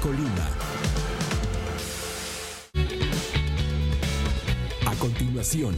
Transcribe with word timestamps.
Colima. 0.00 0.48
A 4.86 4.94
continuación, 5.00 5.76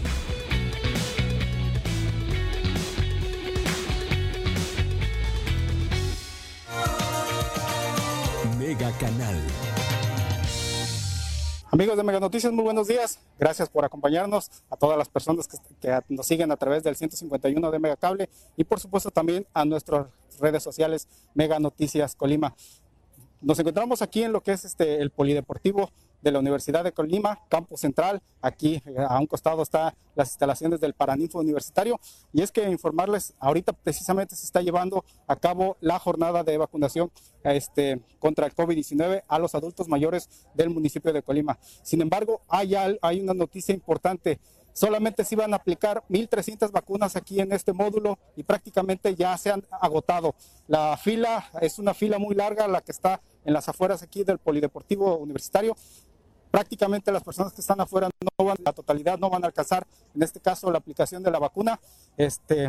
Mega 8.59 8.93
Canal. 8.99 9.41
Amigos 11.71 11.97
de 11.97 12.03
Mega 12.03 12.21
Noticias, 12.21 12.53
muy 12.53 12.63
buenos 12.63 12.89
días. 12.89 13.19
Gracias 13.39 13.71
por 13.71 13.87
acompañarnos 13.87 14.51
a 14.69 14.77
todas 14.77 14.99
las 14.99 15.09
personas 15.09 15.49
que, 15.49 15.57
que, 15.81 15.99
nos 16.11 16.27
siguen 16.27 16.53
a 16.53 16.57
través 16.57 16.83
del 16.83 16.95
151 16.95 17.71
de 17.71 17.79
Mega 17.79 17.97
Cable 17.97 18.29
y 18.59 18.65
por 18.65 18.81
supuesto 18.81 19.11
también 19.11 19.47
a 19.55 19.65
nuestras 19.65 20.09
redes 20.41 20.63
sociales 20.63 21.09
Mega 21.33 21.59
Noticias 21.59 22.15
Colima. 22.15 22.55
Nos 23.45 23.59
encontramos 23.59 24.01
aquí 24.01 24.23
en 24.23 24.33
lo 24.33 24.43
que 24.43 24.53
es 24.53 24.65
este 24.65 25.03
el 25.03 25.11
polideportivo 25.11 25.91
de 26.23 26.33
la 26.33 26.39
Universidad 26.39 26.83
de 26.83 26.93
Colima, 26.93 27.39
Campo 27.51 27.77
Central. 27.77 28.23
Aquí 28.41 28.81
eh, 28.87 28.95
a 29.07 29.21
un 29.21 29.27
costado 29.27 29.63
están 29.63 29.93
las 30.15 30.29
instalaciones 30.29 30.81
del 30.81 30.95
Paraninfo 30.95 31.41
Universitario. 31.41 32.01
Y 32.33 32.41
es 32.41 32.51
que 32.51 32.67
informarles, 32.71 33.35
ahorita 33.39 33.75
precisamente 33.75 34.35
se 34.35 34.47
está 34.47 34.63
llevando 34.63 35.05
a 35.27 35.37
cabo 35.37 35.77
la 35.81 35.99
jornada 35.99 36.43
de 36.43 36.57
vacunación 36.57 37.13
este, 37.43 38.01
contra 38.19 38.47
el 38.47 38.55
COVID-19 38.55 39.25
a 39.29 39.39
los 39.39 39.55
adultos 39.55 39.89
mayores 39.89 40.31
del 40.55 40.71
municipio 40.71 41.13
de 41.13 41.23
Colima. 41.23 41.59
Sin 41.83 42.01
embargo, 42.01 42.41
hay, 42.49 42.75
hay 42.75 43.21
una 43.21 43.35
noticia 43.35 43.75
importante. 43.75 44.41
Solamente 44.75 45.25
se 45.25 45.35
iban 45.35 45.55
a 45.55 45.57
aplicar 45.57 46.03
1.300 46.11 46.71
vacunas 46.71 47.17
aquí 47.17 47.41
en 47.41 47.53
este 47.53 47.73
módulo 47.73 48.19
y 48.37 48.43
prácticamente 48.43 49.15
ya 49.15 49.37
se 49.39 49.51
han 49.51 49.65
agotado. 49.81 50.35
La 50.69 50.97
fila 50.99 51.49
es 51.63 51.79
una 51.79 51.95
fila 51.95 52.19
muy 52.19 52.35
larga, 52.35 52.69
la 52.69 52.83
que 52.83 52.93
está 52.93 53.23
en 53.47 53.55
las 53.55 53.69
afueras 53.69 54.03
aquí 54.03 54.25
del 54.25 54.39
Polideportivo 54.39 55.17
Universitario 55.17 55.75
prácticamente 56.55 57.11
las 57.11 57.25
personas 57.25 57.53
que 57.53 57.63
están 57.63 57.81
afuera 57.81 58.09
no 58.39 58.45
van, 58.45 58.57
la 58.65 58.73
totalidad 58.73 59.19
no 59.19 59.29
van 59.29 59.43
a 59.43 59.49
alcanzar, 59.49 59.85
en 60.15 60.23
este 60.23 60.39
caso, 60.39 60.71
la 60.71 60.79
aplicación 60.79 61.21
de 61.21 61.33
la 61.33 61.41
vacuna. 61.41 61.81
Este, 62.17 62.67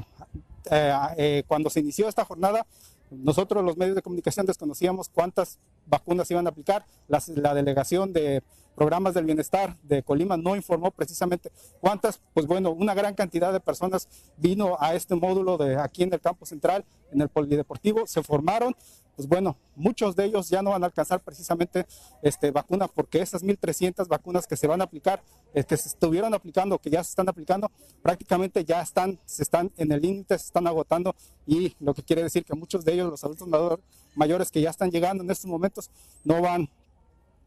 eh, 0.71 0.93
eh, 1.17 1.43
cuando 1.47 1.69
se 1.69 1.81
inició 1.81 2.09
esta 2.09 2.25
jornada, 2.25 2.65
nosotros 3.11 3.63
los 3.63 3.77
medios 3.77 3.95
de 3.95 4.01
comunicación 4.01 4.47
desconocíamos 4.47 5.07
cuántas 5.09 5.59
vacunas 5.85 6.29
iban 6.31 6.47
a 6.47 6.49
aplicar. 6.49 6.85
La, 7.07 7.21
la, 7.35 7.53
delegación 7.53 8.13
de 8.13 8.43
programas 8.75 9.13
del 9.13 9.25
bienestar 9.25 9.77
de 9.83 10.03
Colima 10.03 10.37
no 10.37 10.55
informó 10.55 10.91
precisamente 10.91 11.51
cuántas. 11.79 12.19
Pues 12.33 12.45
bueno, 12.45 12.71
una 12.71 12.93
gran 12.93 13.13
cantidad 13.13 13.53
de 13.53 13.59
personas 13.59 14.07
vino 14.37 14.77
a 14.79 14.95
este 14.95 15.15
módulo 15.15 15.57
de 15.57 15.77
aquí 15.77 16.03
en 16.03 16.13
el 16.13 16.19
campo 16.19 16.45
central, 16.45 16.83
en 17.11 17.21
el 17.21 17.29
polideportivo, 17.29 18.05
se 18.07 18.21
formaron 18.23 18.75
pues 19.15 19.27
bueno, 19.29 19.57
muchos 19.75 20.15
de 20.15 20.25
ellos 20.25 20.49
ya 20.49 20.61
no 20.61 20.71
van 20.71 20.83
a 20.83 20.87
alcanzar 20.87 21.21
precisamente 21.21 21.85
este, 22.21 22.51
vacuna 22.51 22.87
porque 22.87 23.21
esas 23.21 23.43
1.300 23.43 24.07
vacunas 24.07 24.45
que 24.45 24.57
se 24.57 24.67
van 24.67 24.81
a 24.81 24.85
aplicar, 24.85 25.21
que 25.53 25.59
este, 25.61 25.77
se 25.77 25.89
estuvieron 25.89 26.33
aplicando, 26.33 26.77
que 26.79 26.89
ya 26.89 27.03
se 27.03 27.11
están 27.11 27.29
aplicando, 27.29 27.71
prácticamente 28.01 28.65
ya 28.65 28.81
están, 28.81 29.19
se 29.25 29.43
están 29.43 29.71
en 29.77 29.91
el 29.91 30.01
límite, 30.01 30.37
se 30.37 30.45
están 30.45 30.67
agotando 30.67 31.15
y 31.47 31.75
lo 31.79 31.93
que 31.93 32.03
quiere 32.03 32.23
decir 32.23 32.43
que 32.43 32.55
muchos 32.55 32.83
de 32.83 32.93
ellos, 32.93 33.09
los 33.09 33.23
adultos 33.23 33.47
mayores 33.47 33.79
que 34.51 34.61
ya 34.61 34.69
están 34.69 34.91
llegando 34.91 35.23
en 35.23 35.31
estos 35.31 35.49
momentos, 35.49 35.89
no 36.23 36.41
van 36.41 36.69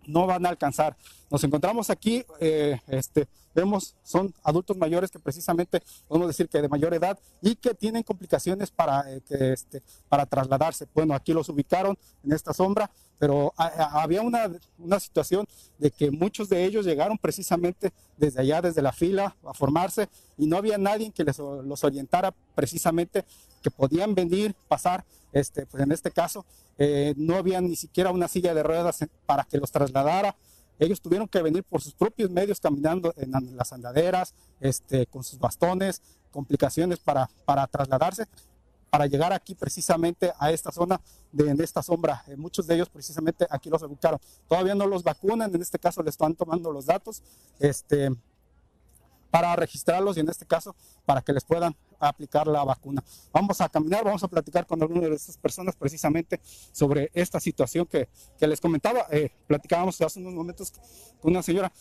no 0.09 0.27
van 0.27 0.45
a 0.47 0.49
alcanzar. 0.49 0.97
Nos 1.31 1.45
encontramos 1.45 1.91
aquí, 1.91 2.25
eh, 2.41 2.81
este, 2.89 3.29
vemos, 3.55 3.95
son 4.03 4.35
adultos 4.43 4.77
mayores 4.77 5.11
que 5.11 5.19
precisamente 5.19 5.83
podemos 6.09 6.29
decir 6.29 6.49
que 6.49 6.63
de 6.63 6.69
mayor 6.69 6.95
edad 6.95 7.19
y 7.43 7.55
que 7.55 7.75
tienen 7.75 8.03
complicaciones 8.03 8.71
para, 8.71 9.11
eh, 9.13 9.21
que, 9.29 9.53
este, 9.53 9.83
para 10.09 10.25
trasladarse. 10.25 10.87
Bueno, 10.95 11.15
aquí 11.15 11.33
los 11.33 11.49
ubicaron 11.51 11.97
en 12.25 12.33
esta 12.33 12.55
sombra, 12.55 12.91
pero 13.19 13.53
había 13.57 14.23
una, 14.23 14.51
una, 14.79 14.99
situación 15.01 15.47
de 15.79 15.91
que 15.91 16.11
muchos 16.11 16.49
de 16.49 16.65
ellos 16.65 16.87
llegaron 16.87 17.19
precisamente 17.19 17.93
desde 18.17 18.41
allá, 18.41 18.63
desde 18.63 18.81
la 18.81 18.93
fila, 18.93 19.37
a 19.45 19.53
formarse 19.53 20.09
y 20.39 20.47
no 20.47 20.57
había 20.57 20.79
nadie 20.79 21.11
que 21.11 21.25
les, 21.25 21.39
los 21.39 21.85
orientara 21.85 22.33
precisamente 22.55 23.25
que 23.61 23.71
podían 23.71 24.15
venir, 24.15 24.55
pasar, 24.69 25.05
este, 25.33 25.67
pues 25.67 25.83
en 25.83 25.93
este 25.93 26.11
caso, 26.11 26.45
eh, 26.79 27.15
no 27.17 27.37
había 27.37 27.61
ni 27.61 27.77
siquiera 27.77 28.11
una 28.11 28.29
silla 28.29 28.55
de 28.55 28.63
ruedas 28.63 28.99
para 29.27 29.45
que 29.45 29.59
los 29.59 29.71
trasladara. 29.71 30.37
Ellos 30.79 31.01
tuvieron 31.01 31.27
que 31.27 31.43
venir 31.43 31.65
por 31.65 31.83
sus 31.83 31.95
propios 31.95 32.31
medios 32.31 32.61
caminando 32.61 33.13
en 33.17 33.33
las 33.57 33.73
andaderas, 33.73 34.35
este, 34.61 35.07
con 35.07 35.25
sus 35.25 35.39
bastones, 35.39 36.03
complicaciones 36.31 37.01
para, 37.01 37.29
para 37.45 37.67
trasladarse, 37.67 38.27
para 38.91 39.07
llegar 39.07 39.33
aquí 39.33 39.55
precisamente 39.55 40.33
a 40.39 40.51
esta 40.51 40.71
zona 40.71 41.01
de 41.33 41.65
esta 41.65 41.83
sombra. 41.83 42.25
Eh, 42.27 42.37
muchos 42.37 42.67
de 42.67 42.75
ellos 42.77 42.89
precisamente 42.89 43.47
aquí 43.51 43.69
los 43.71 43.83
ubicaron. 43.83 44.21
Todavía 44.49 44.75
no 44.75 44.87
los 44.87 45.03
vacunan, 45.03 45.55
en 45.55 45.61
este 45.61 45.79
caso 45.79 46.03
les 46.03 46.15
están 46.15 46.35
tomando 46.35 46.73
los 46.73 46.87
datos 46.87 47.23
este, 47.59 48.11
para 49.31 49.55
registrarlos 49.57 50.17
y 50.17 50.21
en 50.21 50.29
este 50.29 50.47
caso 50.47 50.75
para 51.05 51.23
que 51.23 51.33
les 51.33 51.45
puedan 51.45 51.77
aplicar 51.99 52.47
la 52.47 52.65
vacuna. 52.65 53.03
Vamos 53.33 53.61
a 53.61 53.69
caminar, 53.69 54.05
vamos 54.05 54.23
a 54.23 54.29
platicar 54.29 54.67
con 54.67 54.81
alguna 54.81 55.09
de 55.09 55.15
estas 55.15 55.37
personas 55.37 55.77
precisamente 55.77 56.41
sobre 56.73 57.11
esta 57.13 57.41
situación 57.41 57.87
que, 57.87 58.09
que 58.39 58.47
les 58.47 58.61
comentaba. 58.61 59.07
Eh, 59.11 59.31
platicábamos 59.47 60.01
hace 60.01 60.21
unos 60.21 60.35
momentos 60.35 60.73
con 61.21 61.33
una 61.33 61.43
señora. 61.43 61.73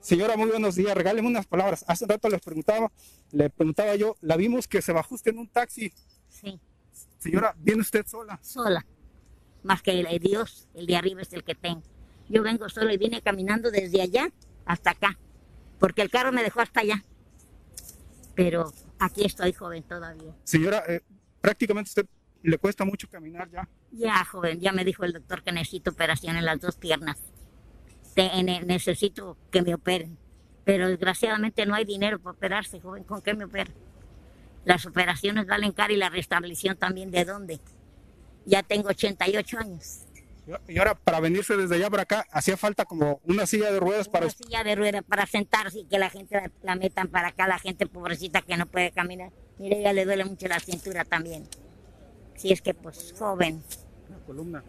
Señora, 0.00 0.36
muy 0.36 0.50
buenos 0.50 0.74
días. 0.74 0.94
Regáleme 0.94 1.28
unas 1.28 1.46
palabras. 1.46 1.84
Hace 1.86 2.04
un 2.04 2.10
rato 2.10 2.28
les 2.28 2.40
preguntaba, 2.40 2.90
le 3.30 3.50
preguntaba 3.50 3.94
yo, 3.94 4.16
la 4.20 4.36
vimos 4.36 4.66
que 4.66 4.82
se 4.82 4.92
bajó 4.92 5.14
usted 5.14 5.30
en 5.32 5.38
un 5.38 5.48
taxi. 5.48 5.92
Sí. 6.28 6.60
Señora, 7.18 7.54
¿viene 7.58 7.82
usted 7.82 8.04
sola? 8.06 8.38
Sola. 8.42 8.84
Más 9.62 9.80
que 9.80 9.92
el 9.92 10.18
Dios, 10.18 10.68
el 10.74 10.86
de 10.86 10.96
arriba 10.96 11.22
es 11.22 11.32
el 11.32 11.44
que 11.44 11.54
tengo. 11.54 11.82
Yo 12.28 12.42
vengo 12.42 12.68
sola 12.68 12.92
y 12.92 12.96
vine 12.96 13.22
caminando 13.22 13.70
desde 13.70 14.02
allá 14.02 14.28
hasta 14.64 14.90
acá, 14.90 15.18
porque 15.82 16.00
el 16.00 16.10
carro 16.10 16.30
me 16.30 16.44
dejó 16.44 16.60
hasta 16.60 16.78
allá. 16.78 17.02
Pero 18.36 18.72
Aquí 19.00 19.24
estoy 19.24 19.52
joven 19.52 19.82
todavía. 19.82 20.32
Señora, 20.44 20.84
eh, 20.86 21.00
prácticamente 21.40 21.88
usted 21.88 22.06
le 22.44 22.56
cuesta 22.56 22.84
mucho 22.84 23.08
caminar 23.08 23.50
ya. 23.50 23.68
Ya, 23.90 24.24
joven, 24.24 24.60
ya 24.60 24.70
me 24.70 24.84
dijo 24.84 25.04
el 25.04 25.12
doctor 25.12 25.42
que 25.42 25.50
necesito 25.50 25.90
operación 25.90 26.36
en 26.36 26.44
las 26.44 26.60
dos 26.60 26.76
piernas. 26.76 27.18
necesito 28.64 29.36
que 29.50 29.62
me 29.62 29.74
operen. 29.74 30.16
Pero 30.64 30.86
desgraciadamente 30.86 31.66
no 31.66 31.74
hay 31.74 31.84
dinero 31.84 32.20
para 32.20 32.36
operarse, 32.36 32.80
joven. 32.80 33.02
¿Con 33.02 33.22
qué 33.22 33.34
me 33.34 33.46
opero? 33.46 33.72
Las 34.64 34.86
operaciones 34.86 35.48
valen 35.48 35.72
caro 35.72 35.92
y 35.92 35.96
la 35.96 36.10
restablección 36.10 36.76
también. 36.76 37.10
¿De 37.10 37.24
dónde? 37.24 37.58
Ya 38.46 38.62
tengo 38.62 38.90
88 38.90 39.58
años. 39.58 40.01
Y 40.66 40.78
ahora, 40.78 40.96
para 40.96 41.20
venirse 41.20 41.56
desde 41.56 41.76
allá 41.76 41.88
para 41.88 42.02
acá, 42.02 42.26
hacía 42.32 42.56
falta 42.56 42.84
como 42.84 43.20
una 43.24 43.46
silla 43.46 43.70
de 43.70 43.78
ruedas 43.78 44.08
para... 44.08 44.26
Una 44.26 44.34
silla 44.34 44.64
de 44.64 44.74
ruedas 44.74 45.02
para 45.06 45.26
sentarse 45.26 45.80
y 45.80 45.84
que 45.84 45.98
la 45.98 46.10
gente 46.10 46.50
la, 46.62 46.74
metan 46.74 47.08
para 47.08 47.28
acá, 47.28 47.46
la 47.46 47.58
gente 47.58 47.86
pobrecita 47.86 48.42
que 48.42 48.56
no 48.56 48.66
puede 48.66 48.90
caminar. 48.90 49.30
Mire, 49.58 49.80
ya 49.80 49.92
le 49.92 50.04
duele 50.04 50.24
mucho 50.24 50.48
la 50.48 50.58
cintura 50.58 51.04
también. 51.04 51.48
Si 52.34 52.52
es 52.52 52.60
que, 52.60 52.74
pues, 52.74 53.14
joven. 53.16 53.62
Una 54.08 54.18
columna. 54.26 54.64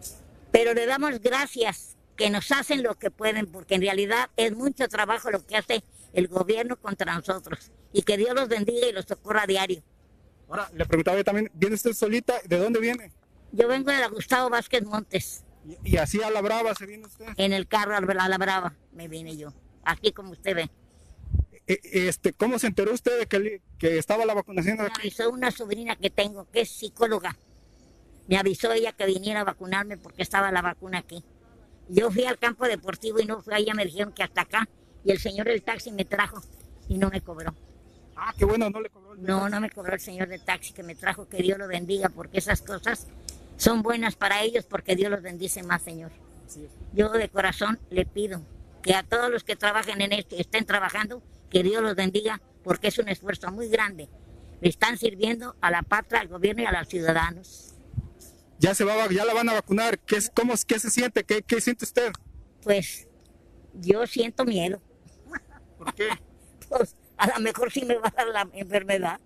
Pero 0.52 0.74
le 0.74 0.86
damos 0.86 1.20
gracias 1.20 1.96
que 2.16 2.30
nos 2.30 2.52
hacen 2.52 2.84
lo 2.84 2.94
que 2.94 3.10
pueden, 3.10 3.46
porque 3.46 3.74
en 3.74 3.80
realidad 3.80 4.30
es 4.36 4.54
mucho 4.54 4.86
trabajo 4.88 5.32
lo 5.32 5.44
que 5.44 5.56
hace 5.56 5.82
el 6.12 6.28
gobierno 6.28 6.76
contra 6.76 7.16
nosotros. 7.16 7.72
Y 7.92 8.02
que 8.02 8.16
Dios 8.16 8.34
los 8.34 8.48
bendiga 8.48 8.86
y 8.86 8.92
los 8.92 9.06
socorra 9.06 9.42
a 9.42 9.46
diario. 9.46 9.82
Ahora, 10.48 10.70
le 10.72 10.86
preguntaba 10.86 11.16
yo 11.16 11.24
también, 11.24 11.50
¿viene 11.54 11.74
usted 11.74 11.92
solita? 11.94 12.34
¿De 12.44 12.58
dónde 12.58 12.78
viene? 12.78 13.10
Yo 13.50 13.66
vengo 13.66 13.90
de 13.90 13.98
la 13.98 14.08
Gustavo 14.08 14.50
Vázquez 14.50 14.84
Montes. 14.84 15.43
¿Y, 15.82 15.96
así 15.96 16.22
a 16.22 16.30
la 16.30 16.42
brava 16.42 16.74
se 16.74 16.86
vino 16.86 17.06
usted? 17.06 17.26
En 17.36 17.52
el 17.52 17.66
carro 17.66 17.96
a 17.96 18.28
la 18.28 18.38
brava 18.38 18.74
me 18.92 19.08
vine 19.08 19.36
yo, 19.36 19.52
aquí 19.84 20.12
como 20.12 20.32
usted 20.32 20.54
ve. 20.54 20.70
E, 21.66 21.80
este, 22.08 22.32
¿Cómo 22.34 22.58
se 22.58 22.66
enteró 22.66 22.92
usted 22.92 23.18
de 23.18 23.26
que, 23.26 23.62
que 23.78 23.98
estaba 23.98 24.26
la 24.26 24.34
vacunación 24.34 24.76
Me 24.76 24.86
avisó 24.86 25.30
una 25.30 25.50
sobrina 25.50 25.96
que 25.96 26.10
tengo, 26.10 26.50
que 26.50 26.60
es 26.62 26.70
psicóloga. 26.70 27.36
Me 28.28 28.36
avisó 28.36 28.72
ella 28.72 28.92
que 28.92 29.06
viniera 29.06 29.40
a 29.40 29.44
vacunarme 29.44 29.96
porque 29.96 30.22
estaba 30.22 30.50
la 30.52 30.62
vacuna 30.62 30.98
aquí. 30.98 31.24
Yo 31.88 32.10
fui 32.10 32.24
al 32.24 32.38
campo 32.38 32.66
deportivo 32.66 33.20
y 33.20 33.26
no 33.26 33.42
fui 33.42 33.54
allá, 33.54 33.74
me 33.74 33.84
dijeron 33.84 34.12
que 34.12 34.22
hasta 34.22 34.42
acá. 34.42 34.68
Y 35.04 35.10
el 35.10 35.18
señor 35.18 35.46
del 35.46 35.62
taxi 35.62 35.90
me 35.92 36.04
trajo 36.04 36.42
y 36.88 36.98
no 36.98 37.10
me 37.10 37.20
cobró. 37.20 37.54
Ah, 38.16 38.32
qué 38.38 38.44
bueno, 38.44 38.70
no 38.70 38.80
le 38.80 38.90
cobró. 38.90 39.16
no, 39.16 39.48
no 39.48 39.60
me 39.60 39.70
cobró 39.70 39.94
el 39.94 40.00
señor 40.00 40.28
del 40.28 40.42
taxi 40.42 40.72
que 40.72 40.82
me 40.82 40.94
trajo, 40.94 41.28
que 41.28 41.38
Dios 41.38 41.58
lo 41.58 41.66
bendiga, 41.66 42.08
porque 42.08 42.38
esas 42.38 42.62
cosas 42.62 43.08
son 43.56 43.82
buenas 43.82 44.16
para 44.16 44.42
ellos 44.42 44.64
porque 44.64 44.96
Dios 44.96 45.10
los 45.10 45.22
bendice 45.22 45.62
más, 45.62 45.82
Señor. 45.82 46.12
Yo 46.92 47.10
de 47.10 47.28
corazón 47.28 47.78
le 47.90 48.04
pido 48.06 48.42
que 48.82 48.94
a 48.94 49.02
todos 49.02 49.30
los 49.30 49.44
que 49.44 49.56
trabajen 49.56 50.00
en 50.02 50.12
esto, 50.12 50.36
estén 50.36 50.66
trabajando, 50.66 51.22
que 51.50 51.62
Dios 51.62 51.82
los 51.82 51.94
bendiga 51.94 52.40
porque 52.62 52.88
es 52.88 52.98
un 52.98 53.08
esfuerzo 53.08 53.50
muy 53.50 53.68
grande. 53.68 54.08
Le 54.60 54.68
están 54.68 54.98
sirviendo 54.98 55.56
a 55.60 55.70
la 55.70 55.82
patria, 55.82 56.20
al 56.20 56.28
gobierno 56.28 56.62
y 56.62 56.66
a 56.66 56.72
los 56.72 56.88
ciudadanos. 56.88 57.74
Ya 58.58 58.74
se 58.74 58.84
va, 58.84 59.08
ya 59.08 59.24
la 59.24 59.34
van 59.34 59.48
a 59.48 59.54
vacunar. 59.54 59.98
¿Qué, 59.98 60.16
es, 60.16 60.30
cómo, 60.34 60.54
qué 60.66 60.78
se 60.78 60.90
siente? 60.90 61.24
¿Qué, 61.24 61.42
¿Qué 61.42 61.60
siente 61.60 61.84
usted? 61.84 62.12
Pues 62.62 63.08
yo 63.74 64.06
siento 64.06 64.44
miedo. 64.44 64.80
¿Por 65.78 65.94
qué? 65.94 66.08
pues 66.68 66.96
a 67.16 67.26
lo 67.26 67.40
mejor 67.40 67.70
sí 67.72 67.84
me 67.84 67.96
va 67.96 68.08
a 68.08 68.24
dar 68.24 68.28
la 68.28 68.48
enfermedad. 68.52 69.20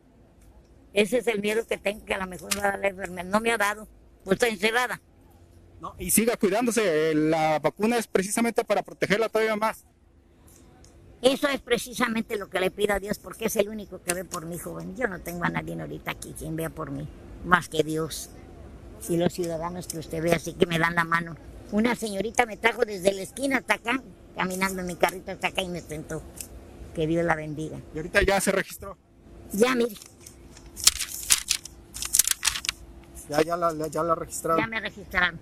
Ese 0.93 1.19
es 1.19 1.27
el 1.27 1.41
miedo 1.41 1.67
que 1.67 1.79
tengo, 1.79 2.05
que 2.05 2.15
a 2.15 2.19
lo 2.19 2.27
mejor 2.27 2.55
me 2.55 2.61
va 2.61 2.69
a 2.69 2.71
dar 2.73 2.81
la 2.81 2.89
enfermedad. 2.89 3.25
No 3.25 3.41
me 3.41 3.53
ha 3.53 3.59
dado 3.59 3.89
pues 4.25 4.37
está 4.37 4.49
encerrada. 4.49 5.01
No, 5.81 5.95
y 5.99 6.11
siga 6.11 6.37
cuidándose, 6.37 7.11
eh, 7.11 7.15
la 7.15 7.59
vacuna 7.61 7.99
es 7.99 8.09
precisamente 8.09 8.65
para 8.65 8.83
protegerla 8.83 9.29
todavía 9.29 9.57
más. 9.57 9.85
Eso 11.23 11.49
es 11.49 11.61
precisamente 11.61 12.37
lo 12.37 12.49
que 12.49 12.61
le 12.61 12.71
pido 12.71 12.95
a 12.95 13.01
Dios 13.01 13.19
porque 13.19 13.47
es 13.47 13.57
el 13.57 13.69
único 13.69 14.03
que 14.03 14.15
ve 14.15 14.25
por 14.25 14.47
mí, 14.47 14.59
joven. 14.59 14.97
Yo 14.97 15.09
no 15.09 15.21
tengo 15.21 15.45
a 15.45 15.49
nadie 15.49 15.81
ahorita 15.81 16.13
aquí 16.13 16.35
quien 16.37 16.57
vea 16.57 16.71
por 16.71 16.91
mí, 16.91 17.09
más 17.45 17.69
que 17.69 17.83
Dios. 17.83 18.31
Y 19.09 19.17
los 19.17 19.33
ciudadanos 19.33 19.87
que 19.87 19.99
usted 19.99 20.23
ve 20.23 20.33
así 20.33 20.55
que 20.55 20.67
me 20.67 20.79
dan 20.79 20.95
la 20.95 21.05
mano. 21.05 21.37
Una 21.71 21.95
señorita 21.95 22.47
me 22.47 22.57
trajo 22.57 22.85
desde 22.85 23.13
la 23.13 23.23
esquina 23.23 23.59
hasta 23.59 23.75
acá, 23.75 24.03
caminando 24.37 24.81
en 24.81 24.87
mi 24.87 24.97
carrito 24.97 25.33
hasta 25.33 25.49
acá 25.49 25.63
y 25.63 25.69
me 25.69 25.81
sentó. 25.81 26.23
Que 26.95 27.07
Dios 27.07 27.25
la 27.25 27.37
bendiga. 27.37 27.81
Y 27.95 27.99
ahorita 27.99 28.23
ya 28.23 28.41
se 28.41 28.53
registró. 28.53 28.97
Ya, 29.53 29.75
mire. 29.75 29.95
Ya, 33.29 33.43
ya 33.43 33.57
la, 33.57 33.87
ya 33.89 34.03
la 34.03 34.15
registraron. 34.15 34.61
Ya 34.61 34.67
me 34.67 34.81
registraron. 34.81 35.39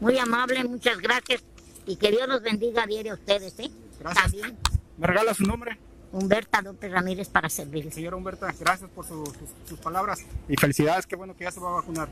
Muy 0.00 0.18
amable, 0.18 0.64
muchas 0.64 0.98
gracias. 0.98 1.42
Y 1.86 1.96
que 1.96 2.10
Dios 2.10 2.28
los 2.28 2.42
bendiga 2.42 2.84
a 2.84 2.86
diario 2.86 3.12
a 3.12 3.14
ustedes, 3.16 3.58
¿eh? 3.58 3.70
Gracias. 4.00 4.32
Bien. 4.32 4.56
¿Me 4.96 5.06
regala 5.06 5.34
su 5.34 5.44
nombre? 5.44 5.78
Humberta 6.12 6.62
López 6.62 6.90
Ramírez 6.90 7.28
para 7.28 7.48
servirles. 7.50 7.94
Señora 7.94 8.16
Humberta, 8.16 8.52
gracias 8.58 8.88
por 8.90 9.06
su- 9.06 9.26
sus, 9.26 9.68
sus 9.68 9.78
palabras. 9.78 10.20
Y 10.48 10.56
felicidades, 10.56 11.06
qué 11.06 11.16
bueno 11.16 11.36
que 11.36 11.44
ya 11.44 11.50
se 11.50 11.60
va 11.60 11.68
a 11.68 11.72
vacunar. 11.72 12.08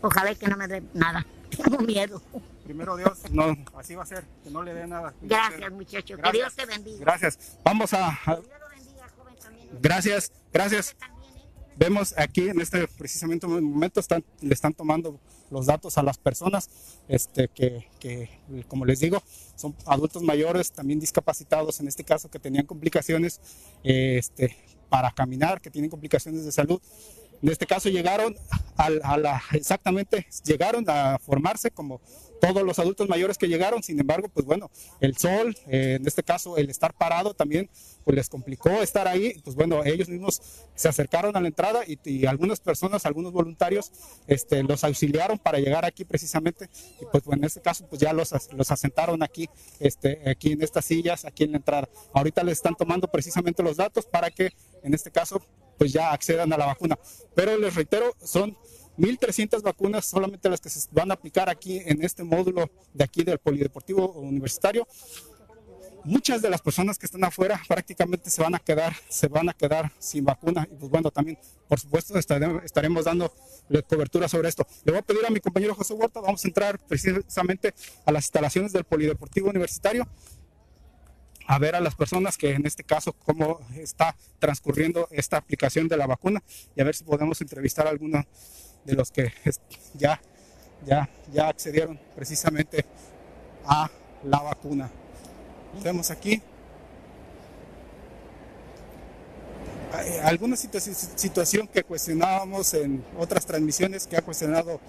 Ojalá 0.00 0.34
que 0.34 0.46
no 0.48 0.56
me 0.56 0.66
dé 0.66 0.82
nada. 0.94 1.24
Tengo 1.50 1.78
miedo. 1.78 2.20
Primero 2.64 2.96
Dios, 2.96 3.18
no, 3.30 3.54
así 3.76 3.94
va 3.94 4.02
a 4.02 4.06
ser, 4.06 4.24
que 4.42 4.50
no 4.50 4.62
le 4.62 4.72
dé 4.74 4.86
nada. 4.86 5.12
Gracias, 5.20 5.70
muchacho. 5.70 6.16
Que. 6.16 6.32
Dios 6.32 6.54
te 6.54 6.64
bendiga. 6.66 6.98
Gracias. 7.00 7.58
Vamos 7.62 7.92
a, 7.92 8.08
a- 8.08 8.36
Dios 8.36 8.46
lo 8.58 8.68
bendiga, 8.70 9.06
joven, 9.16 9.34
también. 9.36 9.68
gracias, 9.80 10.32
gracias. 10.52 10.96
Vemos 11.76 12.14
aquí 12.16 12.48
en 12.48 12.60
este 12.60 12.86
precisamente 12.86 13.46
momento 13.46 13.98
están, 14.00 14.24
le 14.40 14.54
están 14.54 14.72
tomando 14.74 15.18
los 15.50 15.66
datos 15.66 15.98
a 15.98 16.02
las 16.02 16.18
personas 16.18 16.68
este, 17.08 17.48
que, 17.48 17.86
que, 17.98 18.30
como 18.68 18.84
les 18.84 19.00
digo, 19.00 19.22
son 19.56 19.74
adultos 19.86 20.22
mayores, 20.22 20.70
también 20.72 21.00
discapacitados, 21.00 21.80
en 21.80 21.88
este 21.88 22.04
caso 22.04 22.30
que 22.30 22.38
tenían 22.38 22.66
complicaciones 22.66 23.40
este, 23.82 24.56
para 24.88 25.10
caminar, 25.12 25.60
que 25.60 25.70
tienen 25.70 25.90
complicaciones 25.90 26.44
de 26.44 26.52
salud. 26.52 26.80
En 27.42 27.48
este 27.50 27.66
caso 27.66 27.88
llegaron 27.88 28.34
al- 28.76 29.00
a, 29.02 29.18
la, 29.18 29.42
exactamente, 29.52 30.26
llegaron 30.44 30.84
a 30.88 31.18
formarse 31.18 31.70
como 31.72 32.00
todos 32.44 32.62
los 32.62 32.78
adultos 32.78 33.08
mayores 33.08 33.38
que 33.38 33.48
llegaron, 33.48 33.82
sin 33.82 33.98
embargo, 33.98 34.28
pues 34.28 34.44
bueno, 34.44 34.70
el 35.00 35.16
sol, 35.16 35.56
eh, 35.66 35.96
en 36.00 36.06
este 36.06 36.22
caso 36.22 36.56
el 36.56 36.68
estar 36.68 36.92
parado 36.94 37.32
también, 37.32 37.70
pues 38.04 38.16
les 38.16 38.28
complicó 38.28 38.70
estar 38.82 39.08
ahí, 39.08 39.40
pues 39.44 39.56
bueno, 39.56 39.82
ellos 39.84 40.08
mismos 40.08 40.42
se 40.74 40.88
acercaron 40.88 41.36
a 41.36 41.40
la 41.40 41.48
entrada 41.48 41.82
y, 41.86 41.98
y 42.04 42.26
algunas 42.26 42.60
personas, 42.60 43.06
algunos 43.06 43.32
voluntarios, 43.32 43.92
este, 44.26 44.62
los 44.62 44.84
auxiliaron 44.84 45.38
para 45.38 45.58
llegar 45.58 45.84
aquí 45.84 46.04
precisamente, 46.04 46.68
y 47.00 47.06
pues 47.10 47.24
bueno, 47.24 47.42
en 47.42 47.46
este 47.46 47.60
caso, 47.60 47.86
pues 47.88 48.00
ya 48.00 48.12
los, 48.12 48.32
los 48.52 48.70
asentaron 48.70 49.22
aquí, 49.22 49.48
este, 49.80 50.28
aquí 50.28 50.52
en 50.52 50.62
estas 50.62 50.84
sillas, 50.84 51.24
aquí 51.24 51.44
en 51.44 51.52
la 51.52 51.58
entrada. 51.58 51.88
Ahorita 52.12 52.42
les 52.42 52.58
están 52.58 52.74
tomando 52.74 53.08
precisamente 53.08 53.62
los 53.62 53.76
datos 53.76 54.06
para 54.06 54.30
que, 54.30 54.52
en 54.82 54.92
este 54.92 55.10
caso, 55.10 55.40
pues 55.78 55.92
ya 55.92 56.12
accedan 56.12 56.52
a 56.52 56.58
la 56.58 56.66
vacuna. 56.66 56.98
Pero 57.34 57.56
les 57.56 57.74
reitero, 57.74 58.14
son 58.22 58.56
1.300 58.98 59.62
vacunas 59.62 60.04
solamente 60.04 60.48
las 60.48 60.60
que 60.60 60.70
se 60.70 60.88
van 60.92 61.10
a 61.10 61.14
aplicar 61.14 61.48
aquí 61.48 61.82
en 61.84 62.02
este 62.04 62.22
módulo 62.22 62.70
de 62.92 63.04
aquí 63.04 63.24
del 63.24 63.38
Polideportivo 63.38 64.12
Universitario. 64.12 64.86
Muchas 66.04 66.42
de 66.42 66.50
las 66.50 66.60
personas 66.60 66.98
que 66.98 67.06
están 67.06 67.24
afuera 67.24 67.60
prácticamente 67.66 68.28
se 68.28 68.42
van 68.42 68.54
a 68.54 68.58
quedar, 68.58 68.94
se 69.08 69.26
van 69.26 69.48
a 69.48 69.54
quedar 69.54 69.90
sin 69.98 70.22
vacuna 70.22 70.68
y 70.70 70.76
pues 70.76 70.90
bueno, 70.90 71.10
también 71.10 71.38
por 71.66 71.80
supuesto 71.80 72.18
estaremos, 72.18 73.04
dando 73.06 73.34
cobertura 73.88 74.28
sobre 74.28 74.50
esto. 74.50 74.66
Le 74.84 74.92
voy 74.92 74.98
a 74.98 75.02
pedir 75.02 75.24
a 75.24 75.30
mi 75.30 75.40
compañero 75.40 75.74
José 75.74 75.94
Huerta, 75.94 76.20
vamos 76.20 76.44
a 76.44 76.48
entrar 76.48 76.78
precisamente 76.86 77.72
a 78.04 78.12
las 78.12 78.24
instalaciones 78.24 78.72
del 78.72 78.84
Polideportivo 78.84 79.48
Universitario 79.48 80.06
a 81.46 81.58
ver 81.58 81.74
a 81.74 81.80
las 81.80 81.94
personas 81.94 82.36
que 82.36 82.50
en 82.50 82.66
este 82.66 82.84
caso 82.84 83.12
cómo 83.12 83.60
está 83.74 84.14
transcurriendo 84.38 85.08
esta 85.10 85.38
aplicación 85.38 85.88
de 85.88 85.96
la 85.96 86.06
vacuna 86.06 86.42
y 86.76 86.82
a 86.82 86.84
ver 86.84 86.94
si 86.94 87.04
podemos 87.04 87.40
entrevistar 87.40 87.86
a 87.86 87.90
alguno 87.90 88.24
de 88.84 88.94
los 88.94 89.10
que 89.10 89.32
ya, 89.94 90.20
ya, 90.86 91.08
ya 91.32 91.48
accedieron 91.48 91.98
precisamente 92.14 92.84
a 93.66 93.90
la 94.24 94.40
vacuna. 94.40 94.90
Vemos 95.82 96.10
aquí 96.10 96.40
alguna 100.24 100.56
situa- 100.56 100.80
situación 100.80 101.68
que 101.68 101.84
cuestionábamos 101.84 102.74
en 102.74 103.04
otras 103.16 103.46
transmisiones 103.46 104.06
que 104.08 104.16
ha 104.16 104.22
cuestionado, 104.22 104.80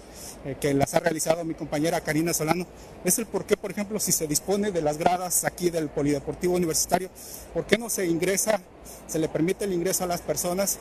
eh, 0.44 0.56
que 0.60 0.74
las 0.74 0.94
ha 0.94 1.00
realizado 1.00 1.44
mi 1.44 1.54
compañera 1.54 2.00
Karina 2.00 2.34
Solano, 2.34 2.66
es 3.04 3.18
el 3.18 3.26
por 3.26 3.44
qué, 3.44 3.56
por 3.56 3.70
ejemplo, 3.70 4.00
si 4.00 4.10
se 4.10 4.26
dispone 4.26 4.72
de 4.72 4.82
las 4.82 4.98
gradas 4.98 5.44
aquí 5.44 5.70
del 5.70 5.88
Polideportivo 5.88 6.54
Universitario, 6.56 7.08
¿por 7.54 7.66
qué 7.66 7.78
no 7.78 7.88
se 7.88 8.06
ingresa, 8.06 8.60
se 9.06 9.20
le 9.20 9.28
permite 9.28 9.64
el 9.64 9.72
ingreso 9.72 10.02
a 10.04 10.08
las 10.08 10.22
personas 10.22 10.78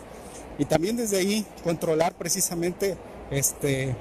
y 0.58 0.66
también 0.66 0.98
desde 0.98 1.18
ahí 1.18 1.46
controlar 1.64 2.14
precisamente 2.16 2.98
este 3.32 3.96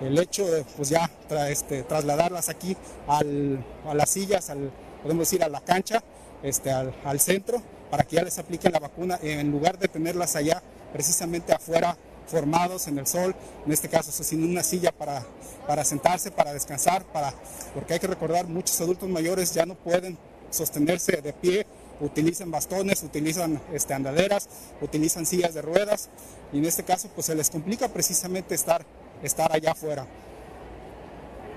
el 0.00 0.18
hecho 0.18 0.46
de 0.50 0.62
pues 0.76 0.90
ya 0.90 1.10
este, 1.48 1.82
trasladarlas 1.82 2.48
aquí 2.50 2.76
al- 3.06 3.64
a 3.88 3.94
las 3.94 4.10
sillas, 4.10 4.52
podemos 5.02 5.20
decir 5.22 5.42
a 5.42 5.48
la 5.48 5.60
cancha, 5.62 6.02
este, 6.42 6.70
al, 6.70 6.94
al 7.04 7.18
centro, 7.18 7.62
para 7.90 8.04
que 8.04 8.16
ya 8.16 8.22
les 8.22 8.38
apliquen 8.38 8.72
la 8.72 8.78
vacuna, 8.78 9.18
en 9.22 9.50
lugar 9.50 9.78
de 9.78 9.88
tenerlas 9.88 10.36
allá 10.36 10.62
precisamente 10.92 11.54
afuera 11.54 11.96
formados 12.26 12.88
en 12.88 12.98
el 12.98 13.06
sol, 13.06 13.34
en 13.64 13.72
este 13.72 13.88
caso 13.88 14.10
sin 14.22 14.44
una 14.44 14.62
silla 14.62 14.92
para, 14.92 15.24
para 15.66 15.82
sentarse, 15.84 16.30
para 16.30 16.52
descansar, 16.52 17.04
para, 17.06 17.32
porque 17.72 17.94
hay 17.94 18.00
que 18.00 18.06
recordar, 18.08 18.46
muchos 18.48 18.78
adultos 18.82 19.08
mayores 19.08 19.54
ya 19.54 19.64
no 19.64 19.76
pueden 19.76 20.18
sostenerse 20.50 21.22
de 21.22 21.32
pie, 21.32 21.66
utilizan 22.00 22.50
bastones, 22.50 23.02
utilizan 23.02 23.60
este, 23.72 23.94
andaderas, 23.94 24.48
utilizan 24.80 25.26
sillas 25.26 25.54
de 25.54 25.62
ruedas 25.62 26.08
y 26.52 26.58
en 26.58 26.64
este 26.64 26.84
caso 26.84 27.08
pues 27.14 27.26
se 27.26 27.34
les 27.34 27.50
complica 27.50 27.88
precisamente 27.88 28.54
estar, 28.54 28.84
estar 29.22 29.52
allá 29.52 29.72
afuera. 29.72 30.06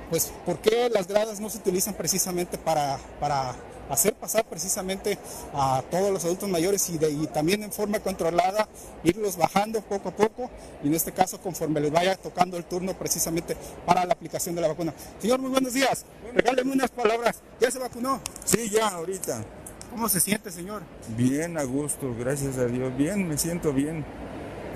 Pues 0.10 0.31
¿por 0.46 0.60
qué 0.60 0.89
las 0.89 1.08
gradas 1.08 1.39
no 1.39 1.50
se 1.50 1.60
utilizan 1.60 1.93
precisamente 1.93 2.58
para, 2.58 2.98
para 3.19 3.55
hacer 3.89 4.13
pasar 4.13 4.46
precisamente 4.46 5.17
a 5.53 5.84
todos 5.89 6.12
los 6.12 6.24
adultos 6.24 6.48
mayores 6.48 6.89
y, 6.89 6.98
de, 6.98 7.12
y 7.12 7.27
también 7.27 7.63
en 7.63 7.72
forma 7.72 8.00
controlada 8.00 8.67
irlos 9.03 9.36
bajando 9.36 9.81
poco 9.81 10.10
a 10.10 10.15
poco 10.15 10.50
y 10.84 10.88
en 10.88 10.93
este 10.96 11.12
caso 11.12 11.39
conforme 11.41 11.79
les 11.79 11.91
vaya 11.91 12.15
tocando 12.15 12.58
el 12.58 12.65
turno 12.65 12.93
precisamente 12.93 13.58
para 13.86 14.05
la 14.05 14.13
aplicación 14.13 14.55
de 14.55 14.62
la 14.62 14.67
vacuna. 14.69 14.93
Señor, 15.19 15.39
muy 15.39 15.50
buenos 15.50 15.74
días. 15.74 16.05
Regáleme 16.34 16.72
unas 16.72 16.91
palabras. 16.91 17.41
¿Ya 17.60 17.72
se 17.72 17.79
vacunó? 17.79 18.22
Sí, 18.46 18.69
ya, 18.69 18.89
ahorita. 18.89 19.43
¿Cómo 19.89 20.08
se 20.08 20.19
siente, 20.19 20.51
señor? 20.51 20.81
Bien, 21.17 21.58
a 21.58 21.63
gusto, 21.63 22.15
gracias 22.17 22.58
a 22.58 22.65
Dios. 22.65 22.96
Bien, 22.96 23.27
me 23.27 23.38
siento 23.38 23.74
bien. 23.74 24.05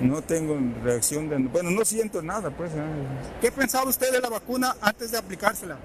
No 0.00 0.22
tengo 0.22 0.58
reacción 0.82 1.28
de... 1.28 1.38
Bueno, 1.38 1.70
no 1.70 1.84
siento 1.84 2.20
nada, 2.20 2.50
pues. 2.50 2.72
¿eh? 2.72 2.82
¿Qué 3.40 3.52
pensaba 3.52 3.88
usted 3.88 4.10
de 4.10 4.20
la 4.20 4.28
vacuna 4.28 4.76
antes 4.80 5.12
de 5.12 5.18
aplicársela? 5.18 5.78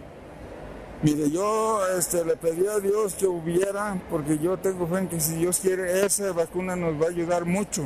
Mire, 1.03 1.29
yo 1.29 1.79
este, 1.97 2.25
le 2.25 2.35
pedí 2.35 2.67
a 2.67 2.79
Dios 2.79 3.13
que 3.13 3.27
hubiera, 3.27 4.01
porque 4.09 4.37
yo 4.37 4.57
tengo 4.57 4.87
fe 4.87 4.97
en 4.97 5.07
que 5.07 5.19
si 5.19 5.35
Dios 5.35 5.59
quiere, 5.59 6.05
esa 6.05 6.31
vacuna 6.33 6.75
nos 6.75 7.01
va 7.01 7.05
a 7.05 7.09
ayudar 7.09 7.45
mucho. 7.45 7.83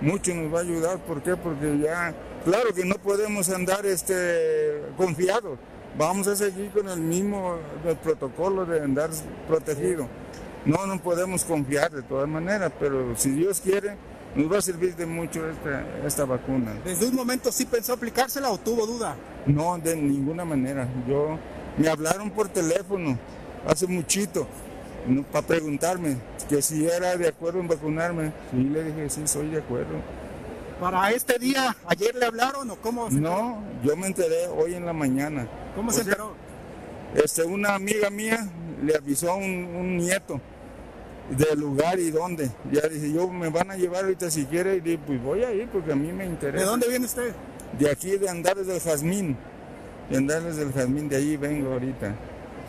Mucho 0.00 0.34
nos 0.34 0.54
va 0.54 0.60
a 0.60 0.62
ayudar. 0.62 0.98
¿Por 1.00 1.22
qué? 1.22 1.36
Porque 1.36 1.78
ya, 1.78 2.14
claro 2.44 2.72
que 2.72 2.84
no 2.84 2.94
podemos 2.94 3.48
andar 3.50 3.84
este, 3.84 4.82
confiados. 4.96 5.58
Vamos 5.98 6.28
a 6.28 6.36
seguir 6.36 6.70
con 6.70 6.88
el 6.88 7.00
mismo 7.00 7.56
el 7.84 7.96
protocolo 7.96 8.64
de 8.64 8.80
andar 8.80 9.10
protegido. 9.48 10.06
No, 10.66 10.84
no 10.86 11.00
podemos 11.00 11.44
confiar 11.44 11.92
de 11.92 12.02
todas 12.02 12.28
maneras, 12.28 12.72
pero 12.80 13.16
si 13.16 13.30
Dios 13.30 13.60
quiere, 13.60 13.96
nos 14.34 14.52
va 14.52 14.58
a 14.58 14.62
servir 14.62 14.96
de 14.96 15.06
mucho 15.06 15.48
esta, 15.48 15.84
esta 16.04 16.24
vacuna. 16.24 16.74
¿Desde 16.84 17.06
un 17.06 17.14
momento 17.14 17.52
sí 17.52 17.64
pensó 17.66 17.92
aplicársela 17.92 18.50
o 18.50 18.58
tuvo 18.58 18.84
duda? 18.84 19.16
No, 19.46 19.78
de 19.78 19.94
ninguna 19.94 20.44
manera. 20.44 20.88
Yo 21.08 21.38
me 21.78 21.88
hablaron 21.88 22.30
por 22.30 22.48
teléfono 22.48 23.16
hace 23.66 23.86
muchito 23.86 24.46
para 25.30 25.46
preguntarme 25.46 26.16
que 26.48 26.60
si 26.60 26.84
era 26.84 27.16
de 27.16 27.28
acuerdo 27.28 27.60
en 27.60 27.68
vacunarme. 27.68 28.32
Y 28.52 28.64
le 28.64 28.82
dije, 28.84 29.08
sí, 29.08 29.22
soy 29.26 29.48
de 29.50 29.58
acuerdo. 29.58 29.94
¿Para 30.80 31.10
este 31.12 31.38
día, 31.38 31.76
ayer 31.86 32.14
le 32.16 32.26
hablaron 32.26 32.68
o 32.70 32.76
cómo 32.76 33.08
se 33.08 33.16
enteró? 33.16 33.34
No, 33.34 33.62
yo 33.84 33.96
me 33.96 34.08
enteré 34.08 34.48
hoy 34.48 34.74
en 34.74 34.84
la 34.84 34.92
mañana. 34.92 35.46
¿Cómo 35.76 35.90
O 35.90 35.92
se 35.92 36.02
sea, 36.02 36.12
enteró? 36.12 36.34
Este, 37.14 37.44
una 37.44 37.76
amiga 37.76 38.10
mía 38.10 38.46
le 38.82 38.94
avisó 38.96 39.30
a 39.30 39.36
un, 39.36 39.44
un 39.44 39.96
nieto 39.96 40.38
del 41.30 41.58
lugar 41.60 41.98
y 41.98 42.10
dónde. 42.10 42.50
Ya 42.70 42.82
dice, 42.88 43.12
yo 43.12 43.28
me 43.28 43.48
van 43.50 43.70
a 43.70 43.76
llevar 43.76 44.04
ahorita 44.04 44.30
si 44.30 44.44
quiere. 44.46 44.76
Y 44.76 44.80
dije, 44.80 44.98
pues 45.06 45.22
voy 45.22 45.42
a 45.44 45.52
ir 45.52 45.68
porque 45.68 45.92
a 45.92 45.96
mí 45.96 46.12
me 46.12 46.26
interesa. 46.26 46.64
¿De 46.64 46.70
dónde 46.70 46.88
viene 46.88 47.06
usted? 47.06 47.32
De 47.78 47.90
aquí, 47.90 48.16
de 48.16 48.28
Andares 48.28 48.66
del 48.66 48.80
Jazmín. 48.80 49.36
De 50.10 50.16
Andares 50.18 50.56
del 50.56 50.72
Jazmín, 50.72 51.08
de 51.08 51.16
ahí 51.16 51.36
vengo 51.36 51.72
ahorita. 51.72 52.14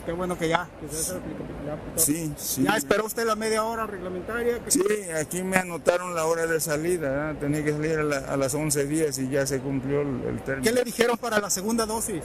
Qué 0.06 0.14
bueno 0.14 0.38
que 0.38 0.48
ya. 0.48 0.68
que 0.80 0.88
se 0.96 1.14
ya. 1.14 1.78
Sí, 1.98 2.34
sí. 2.38 2.64
¿Ya 2.64 2.78
esperó 2.78 3.06
usted 3.06 3.26
la 3.28 3.36
media 3.36 3.64
hora 3.66 3.86
reglamentaria? 3.86 4.60
Sí, 4.68 4.82
aquí 5.20 5.44
me 5.44 5.58
anotaron 5.58 6.16
la 6.16 6.26
hora 6.26 6.48
de 6.48 6.62
salida, 6.62 7.32
¿eh? 7.32 7.36
tenía 7.42 7.62
que 7.64 7.74
salir 7.74 8.00
a, 8.00 8.04
la- 8.04 8.18
a 8.20 8.38
las 8.38 8.54
11 8.56 8.86
días 8.88 9.20
y 9.20 9.28
ya 9.30 9.46
se 9.46 9.60
cumplió 9.60 10.02
el, 10.04 10.08
el 10.08 10.36
¿Qué 10.38 10.42
término. 10.46 10.72
le 10.72 10.84
dijeron 10.86 11.18
para 11.18 11.40
la 11.40 11.50
segunda 11.50 11.86
dosis? 11.86 12.24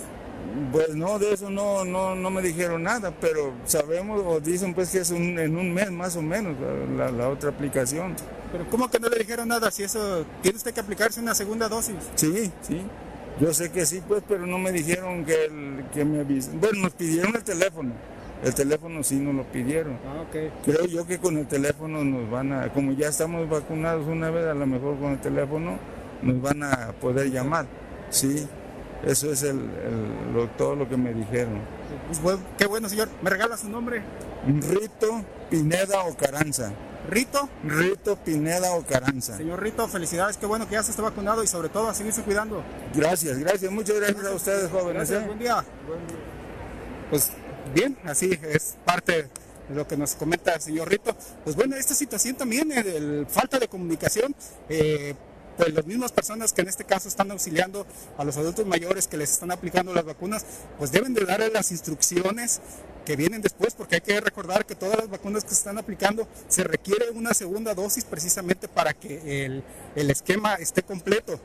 Pues 0.72 0.94
no, 0.94 1.18
de 1.18 1.34
eso 1.34 1.50
no, 1.50 1.84
no, 1.84 2.14
no 2.14 2.30
me 2.30 2.40
dijeron 2.40 2.82
nada, 2.82 3.12
pero 3.20 3.52
sabemos 3.66 4.22
o 4.24 4.40
dicen 4.40 4.72
pues 4.72 4.90
que 4.90 5.00
es 5.00 5.10
en 5.10 5.56
un 5.56 5.74
mes 5.74 5.90
más 5.90 6.16
o 6.16 6.22
menos 6.22 6.56
la, 6.96 7.10
la, 7.10 7.28
otra 7.28 7.50
aplicación. 7.50 8.16
Pero 8.50 8.68
¿cómo 8.70 8.90
que 8.90 8.98
no 8.98 9.08
le 9.08 9.18
dijeron 9.18 9.48
nada 9.48 9.70
si 9.70 9.82
eso 9.82 10.24
tiene 10.40 10.56
usted 10.56 10.72
que 10.72 10.80
aplicarse 10.80 11.20
una 11.20 11.34
segunda 11.34 11.68
dosis? 11.68 11.96
Sí, 12.14 12.50
sí. 12.62 12.80
Yo 13.38 13.52
sé 13.52 13.70
que 13.70 13.84
sí, 13.86 14.02
pues, 14.06 14.22
pero 14.26 14.46
no 14.46 14.58
me 14.58 14.72
dijeron 14.72 15.24
que, 15.24 15.46
el, 15.46 15.84
que 15.92 16.04
me 16.04 16.20
avisen. 16.20 16.60
Bueno, 16.60 16.82
nos 16.82 16.92
pidieron 16.92 17.34
el 17.34 17.44
teléfono. 17.44 17.92
El 18.42 18.54
teléfono 18.54 19.02
sí 19.02 19.16
nos 19.16 19.34
lo 19.34 19.44
pidieron. 19.44 19.98
Ah, 20.06 20.22
okay. 20.28 20.50
Creo 20.64 20.84
yo 20.86 21.06
que 21.06 21.18
con 21.18 21.36
el 21.38 21.46
teléfono 21.46 22.02
nos 22.04 22.30
van 22.30 22.52
a, 22.52 22.72
como 22.72 22.92
ya 22.92 23.08
estamos 23.08 23.48
vacunados 23.48 24.06
una 24.06 24.30
vez, 24.30 24.46
a 24.46 24.54
lo 24.54 24.66
mejor 24.66 24.98
con 24.98 25.12
el 25.12 25.20
teléfono 25.20 25.78
nos 26.22 26.40
van 26.42 26.62
a 26.62 26.92
poder 27.00 27.30
llamar. 27.30 27.66
Sí. 28.10 28.46
Eso 29.04 29.32
es 29.32 29.42
el, 29.42 29.60
todo 30.56 30.76
lo 30.76 30.88
que 30.88 30.96
me 30.96 31.12
dijeron. 31.12 31.60
Pues, 32.22 32.38
qué 32.56 32.66
bueno, 32.66 32.88
señor. 32.88 33.08
¿Me 33.20 33.30
regala 33.30 33.56
su 33.56 33.68
nombre? 33.68 34.02
Rito 34.46 35.24
Pineda 35.50 36.04
Ocaranza. 36.04 36.72
¿Rito? 37.08 37.48
Rito 37.64 38.16
Pineda 38.16 38.74
Ocaranza. 38.74 39.36
Señor 39.36 39.60
Rito, 39.60 39.88
felicidades, 39.88 40.36
qué 40.36 40.46
bueno 40.46 40.68
que 40.68 40.74
ya 40.74 40.82
se 40.82 40.92
está 40.92 41.02
vacunado 41.02 41.42
y 41.42 41.46
sobre 41.46 41.68
todo 41.68 41.88
a 41.88 41.94
seguirse 41.94 42.22
cuidando. 42.22 42.62
Gracias, 42.94 43.38
gracias, 43.38 43.72
muchas 43.72 43.96
gracias, 43.96 44.24
a 44.24 44.34
ustedes 44.34 44.70
jóvenes. 44.70 45.10
¿eh? 45.10 45.18
Buen 45.26 45.38
día. 45.38 45.64
Pues 47.10 47.32
bien, 47.74 47.98
así 48.04 48.38
es 48.42 48.76
parte 48.84 49.28
de 49.68 49.74
lo 49.74 49.86
que 49.86 49.96
nos 49.96 50.14
comenta 50.14 50.54
el 50.54 50.60
señor 50.60 50.88
Rito. 50.88 51.16
Pues 51.42 51.56
bueno, 51.56 51.74
esta 51.76 51.94
situación 51.94 52.36
también, 52.36 52.70
el, 52.70 53.26
falta 53.28 53.58
de 53.58 53.66
comunicación, 53.66 54.34
eh, 54.68 55.14
pues 55.56 55.72
las 55.72 55.86
mismas 55.86 56.12
personas 56.12 56.52
que 56.52 56.62
en 56.62 56.68
este 56.68 56.84
caso 56.84 57.08
están 57.08 57.30
auxiliando 57.30 57.86
a 58.18 58.24
los 58.24 58.36
adultos 58.36 58.66
mayores 58.66 59.06
que 59.06 59.16
les 59.16 59.32
están 59.32 59.50
aplicando 59.50 59.92
las 59.92 60.04
vacunas, 60.04 60.44
pues 60.78 60.92
deben 60.92 61.14
de 61.14 61.24
darle 61.24 61.50
las 61.50 61.70
instrucciones 61.70 62.60
que 63.04 63.16
vienen 63.16 63.42
después, 63.42 63.74
porque 63.74 63.96
hay 63.96 64.00
que 64.00 64.20
recordar 64.20 64.64
que 64.64 64.74
todas 64.74 64.96
las 64.96 65.08
vacunas 65.08 65.42
que 65.42 65.50
se 65.50 65.56
están 65.56 65.78
aplicando 65.78 66.26
se 66.48 66.64
requiere 66.64 67.10
una 67.10 67.34
segunda 67.34 67.74
dosis 67.74 68.04
precisamente 68.04 68.68
para 68.68 68.94
que 68.94 69.44
el, 69.44 69.62
el 69.96 70.10
esquema 70.10 70.54
esté 70.54 70.82
completo. 70.82 71.40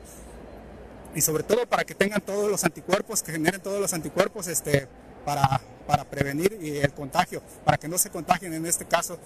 Y 1.14 1.20
sobre 1.20 1.42
todo 1.42 1.66
para 1.66 1.84
que 1.84 1.94
tengan 1.94 2.20
todos 2.20 2.50
los 2.50 2.64
anticuerpos, 2.64 3.22
que 3.22 3.32
generen 3.32 3.60
todos 3.60 3.80
los 3.80 3.92
anticuerpos 3.92 4.46
este, 4.46 4.86
para, 5.24 5.60
para 5.86 6.04
prevenir 6.04 6.58
el 6.60 6.92
contagio, 6.92 7.42
para 7.64 7.76
que 7.76 7.88
no 7.88 7.98
se 7.98 8.10
contagien 8.10 8.52
en 8.54 8.66
este 8.66 8.84
caso 8.84 9.18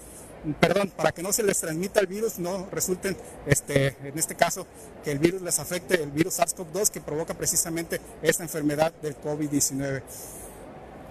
perdón, 0.59 0.91
para 0.95 1.11
que 1.11 1.23
no 1.23 1.31
se 1.31 1.43
les 1.43 1.59
transmita 1.59 1.99
el 1.99 2.07
virus, 2.07 2.39
no 2.39 2.67
resulten, 2.71 3.15
este, 3.45 3.95
en 4.03 4.17
este 4.17 4.35
caso, 4.35 4.67
que 5.03 5.11
el 5.11 5.19
virus 5.19 5.41
les 5.41 5.59
afecte, 5.59 6.01
el 6.01 6.11
virus 6.11 6.39
SARS-CoV-2 6.39 6.89
que 6.89 7.01
provoca 7.01 7.33
precisamente 7.33 7.99
esta 8.21 8.43
enfermedad 8.43 8.93
del 9.01 9.15
COVID-19 9.19 10.01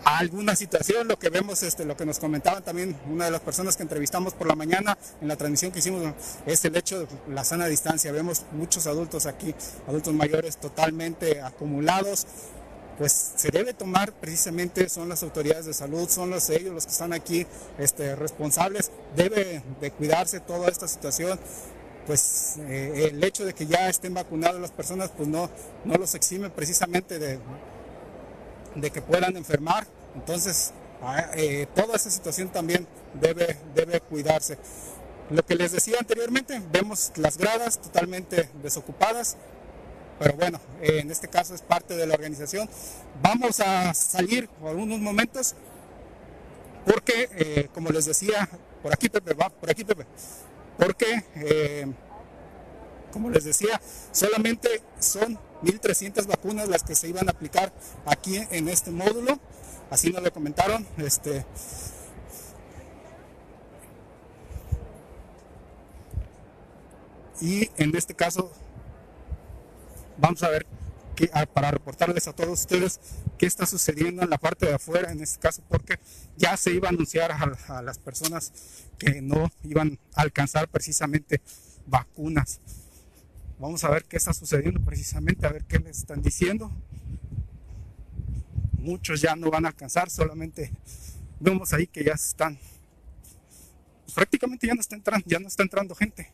alguna 0.04 0.56
situación, 0.56 1.08
lo 1.08 1.18
que 1.18 1.30
vemos, 1.30 1.62
este, 1.62 1.84
lo 1.84 1.96
que 1.96 2.04
nos 2.04 2.18
comentaban 2.18 2.62
también 2.62 2.96
una 3.08 3.26
de 3.26 3.30
las 3.30 3.40
personas 3.40 3.76
que 3.76 3.82
entrevistamos 3.82 4.34
por 4.34 4.46
la 4.46 4.54
mañana 4.54 4.98
en 5.20 5.28
la 5.28 5.36
transmisión 5.36 5.70
que 5.72 5.78
hicimos, 5.78 6.02
es 6.46 6.64
el 6.64 6.76
hecho 6.76 7.00
de 7.00 7.06
la 7.28 7.44
sana 7.44 7.66
distancia. 7.66 8.12
Vemos 8.12 8.42
muchos 8.52 8.86
adultos 8.86 9.26
aquí, 9.26 9.54
adultos 9.86 10.14
mayores 10.14 10.56
totalmente 10.56 11.40
acumulados, 11.40 12.26
pues 13.02 13.32
se 13.34 13.50
debe 13.50 13.74
tomar 13.74 14.12
precisamente, 14.12 14.88
son 14.88 15.08
las 15.08 15.24
autoridades 15.24 15.66
de 15.66 15.74
salud, 15.74 16.08
son 16.08 16.30
los 16.30 16.48
ellos 16.50 16.72
los 16.72 16.86
que 16.86 16.92
están 16.92 17.12
aquí 17.12 17.48
este, 17.76 18.14
responsables, 18.14 18.92
debe 19.16 19.60
de 19.80 19.90
cuidarse 19.90 20.38
toda 20.38 20.68
esta 20.68 20.86
situación, 20.86 21.36
pues 22.06 22.58
eh, 22.60 23.10
el 23.10 23.24
hecho 23.24 23.44
de 23.44 23.54
que 23.54 23.66
ya 23.66 23.88
estén 23.88 24.14
vacunadas 24.14 24.60
las 24.60 24.70
personas, 24.70 25.10
pues 25.16 25.28
no, 25.28 25.50
no 25.84 25.94
los 25.96 26.14
exime 26.14 26.48
precisamente 26.48 27.18
de, 27.18 27.40
de 28.76 28.90
que 28.92 29.02
puedan 29.02 29.36
enfermar, 29.36 29.84
entonces 30.14 30.70
ah, 31.02 31.26
eh, 31.34 31.66
toda 31.74 31.96
esta 31.96 32.08
situación 32.08 32.50
también 32.50 32.86
debe, 33.20 33.58
debe 33.74 33.98
cuidarse. 33.98 34.58
Lo 35.28 35.44
que 35.44 35.56
les 35.56 35.72
decía 35.72 35.96
anteriormente, 35.98 36.62
vemos 36.70 37.10
las 37.16 37.36
gradas 37.36 37.80
totalmente 37.80 38.48
desocupadas, 38.62 39.36
pero 40.18 40.34
bueno, 40.34 40.60
en 40.80 41.10
este 41.10 41.28
caso 41.28 41.54
es 41.54 41.62
parte 41.62 41.96
de 41.96 42.06
la 42.06 42.14
organización. 42.14 42.68
Vamos 43.22 43.60
a 43.60 43.92
salir 43.94 44.48
por 44.48 44.76
unos 44.76 45.00
momentos 45.00 45.54
porque, 46.84 47.28
eh, 47.36 47.68
como 47.74 47.90
les 47.90 48.06
decía, 48.06 48.48
por 48.82 48.92
aquí 48.92 49.08
Pepe, 49.08 49.34
va, 49.34 49.48
por 49.50 49.70
aquí 49.70 49.84
Pepe, 49.84 50.06
porque, 50.78 51.24
eh, 51.36 51.86
como 53.12 53.30
les 53.30 53.44
decía, 53.44 53.80
solamente 54.10 54.82
son 54.98 55.38
1.300 55.62 56.26
vacunas 56.26 56.68
las 56.68 56.82
que 56.82 56.94
se 56.94 57.08
iban 57.08 57.28
a 57.28 57.32
aplicar 57.32 57.72
aquí 58.06 58.40
en 58.50 58.68
este 58.68 58.90
módulo, 58.90 59.38
así 59.90 60.10
nos 60.10 60.22
lo 60.22 60.32
comentaron, 60.32 60.86
este, 60.98 61.44
y 67.40 67.70
en 67.76 67.94
este 67.96 68.14
caso 68.14 68.50
vamos 70.22 70.42
a 70.44 70.48
ver 70.48 70.64
ah, 71.32 71.46
para 71.46 71.72
reportarles 71.72 72.28
a 72.28 72.32
todos 72.32 72.60
ustedes 72.60 73.00
qué 73.36 73.46
está 73.46 73.66
sucediendo 73.66 74.22
en 74.22 74.30
la 74.30 74.38
parte 74.38 74.66
de 74.66 74.74
afuera, 74.74 75.10
en 75.10 75.20
este 75.20 75.40
caso, 75.40 75.62
porque 75.68 75.98
ya 76.36 76.56
se 76.56 76.72
iba 76.72 76.88
a 76.88 76.92
anunciar 76.92 77.32
a, 77.32 77.82
las 77.82 77.98
personas 77.98 78.52
que 78.98 79.20
no 79.20 79.50
iban 79.64 79.98
a 80.14 80.22
alcanzar 80.22 80.68
precisamente 80.68 81.42
vacunas. 81.86 82.60
Vamos 83.58 83.82
a 83.82 83.90
ver 83.90 84.04
qué 84.04 84.16
está 84.16 84.32
sucediendo 84.32 84.80
precisamente, 84.80 85.44
a 85.44 85.50
ver 85.50 85.64
qué 85.64 85.80
les 85.80 85.98
están 85.98 86.22
diciendo. 86.22 86.70
Muchos 88.78 89.20
ya 89.20 89.34
no 89.34 89.50
van 89.50 89.64
a 89.64 89.68
alcanzar, 89.68 90.08
solamente 90.08 90.72
vemos 91.40 91.72
ahí 91.72 91.88
que 91.88 92.04
ya 92.04 92.12
están, 92.12 92.58
prácticamente 94.14 94.68
ya 94.68 94.74
no 94.74 94.80
está 94.80 94.94
entrando, 94.94 95.24
ya 95.28 95.40
no 95.40 95.48
está 95.48 95.64
entrando 95.64 95.96
gente. 95.96 96.32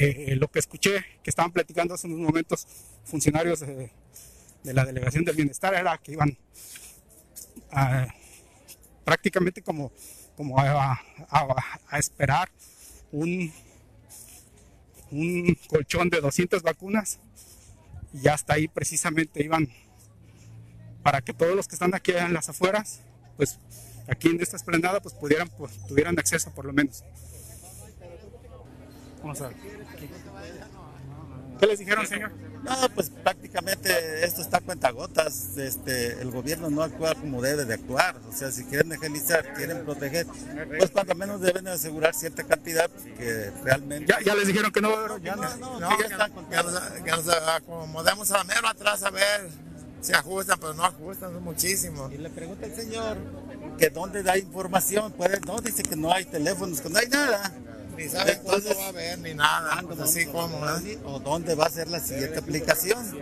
Eh, 0.00 0.36
lo 0.36 0.48
que 0.48 0.60
escuché 0.60 1.04
que 1.24 1.30
estaban 1.30 1.50
platicando 1.50 1.92
hace 1.92 2.06
unos 2.06 2.20
momentos 2.20 2.68
funcionarios 3.04 3.58
de, 3.58 3.90
la 4.62 4.84
Delegación 4.84 5.24
del 5.24 5.34
Bienestar 5.34 5.74
era 5.74 5.98
que 5.98 6.12
iban 6.12 6.38
prácticamente 9.04 9.60
como, 9.60 9.90
como 10.36 10.56
a, 10.60 11.00
esperar 11.98 12.48
un, 13.10 13.52
un 15.10 15.58
colchón 15.66 16.10
de 16.10 16.20
200 16.20 16.62
vacunas 16.62 17.18
y 18.12 18.28
hasta 18.28 18.54
ahí 18.54 18.68
precisamente 18.68 19.42
iban 19.42 19.68
para 21.02 21.22
que 21.22 21.34
todos 21.34 21.56
los 21.56 21.66
que 21.66 21.74
están 21.74 21.92
aquí 21.96 22.12
en 22.12 22.34
las 22.34 22.48
afueras, 22.48 23.00
pues 23.36 23.58
aquí 24.06 24.28
en 24.28 24.40
esta 24.40 24.56
esplanada, 24.56 25.00
pues 25.00 25.14
pudieran, 25.14 25.48
pues, 25.48 25.72
tuvieran 25.88 26.16
acceso 26.20 26.54
por 26.54 26.66
lo 26.66 26.72
menos. 26.72 27.02
Vamos 29.22 29.40
a 29.40 29.48
ver. 29.48 29.56
¿Qué 31.58 31.66
les 31.66 31.78
dijeron, 31.78 32.06
señor? 32.06 32.30
No, 32.62 32.88
pues 32.94 33.10
prácticamente 33.10 34.24
esto 34.24 34.42
está 34.42 34.58
a 34.58 34.60
cuentagotas. 34.60 35.56
Este, 35.56 36.20
el 36.20 36.30
gobierno 36.30 36.70
no 36.70 36.82
actúa 36.82 37.14
como 37.14 37.42
debe 37.42 37.64
de 37.64 37.74
actuar. 37.74 38.16
O 38.28 38.32
sea, 38.32 38.50
si 38.52 38.64
quieren 38.64 38.92
agilizar, 38.92 39.54
quieren 39.54 39.84
proteger, 39.84 40.26
pues 40.78 40.90
cuando 40.90 41.14
menos 41.14 41.40
deben 41.40 41.66
asegurar 41.68 42.14
cierta 42.14 42.44
cantidad 42.44 42.90
que 43.16 43.50
realmente. 43.64 44.12
Ya, 44.24 44.34
les 44.34 44.46
dijeron 44.46 44.70
que 44.70 44.80
no, 44.80 45.18
ya 45.18 45.36
no, 45.36 45.56
no, 45.56 45.80
no, 45.80 45.98
ya, 45.98 46.06
están 46.06 46.32
ya, 46.50 46.62
nos, 47.16 47.28
acomodamos 47.28 48.30
a 48.30 48.44
mero 48.44 48.68
atrás 48.68 49.02
a 49.02 49.10
ver 49.10 49.48
si 50.00 50.12
ajustan, 50.12 50.58
pero 50.60 50.74
no 50.74 50.84
ajustan 50.84 51.42
muchísimo. 51.42 52.08
Y 52.12 52.18
le 52.18 52.30
pregunta 52.30 52.66
el 52.66 52.74
señor 52.74 53.16
que 53.78 53.90
dónde 53.90 54.22
da 54.22 54.36
información, 54.36 55.12
puede, 55.12 55.40
no 55.40 55.60
dice 55.60 55.82
que 55.82 55.96
no 55.96 56.12
hay 56.12 56.24
teléfonos, 56.24 56.80
que 56.80 56.88
no 56.88 56.98
hay 56.98 57.08
nada 57.08 57.52
ni 57.98 58.08
sabe 58.08 58.38
cuándo 58.38 58.74
va 58.76 58.84
a 58.84 58.88
haber 58.88 59.18
ni 59.18 59.34
nada, 59.34 59.82
pues 59.82 59.98
así 59.98 60.26
como, 60.26 60.58
o 61.04 61.18
dónde 61.18 61.54
va 61.54 61.66
a 61.66 61.70
ser 61.70 61.88
la 61.88 62.00
siguiente 62.00 62.38
aplicación. 62.38 63.18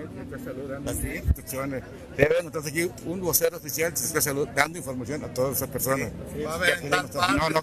Las 0.85 0.97
instrucciones. 0.97 1.83
Debe 2.16 2.38
entonces 2.40 2.73
aquí 2.73 2.90
un 3.06 3.21
vocero 3.21 3.56
oficial 3.56 3.92
de 3.92 4.21
salud 4.21 4.49
dando 4.54 4.78
información 4.78 5.25
a 5.25 5.33
todas 5.33 5.56
esas 5.56 5.68
personas. 5.68 6.11
Va 6.45 6.52
a 6.52 6.54
haber 6.54 6.85
no, 6.85 7.50
no, 7.50 7.62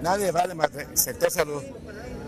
nadie 0.00 0.30
va 0.32 0.46
de 0.46 0.96
sector 0.96 1.30
salud 1.30 1.62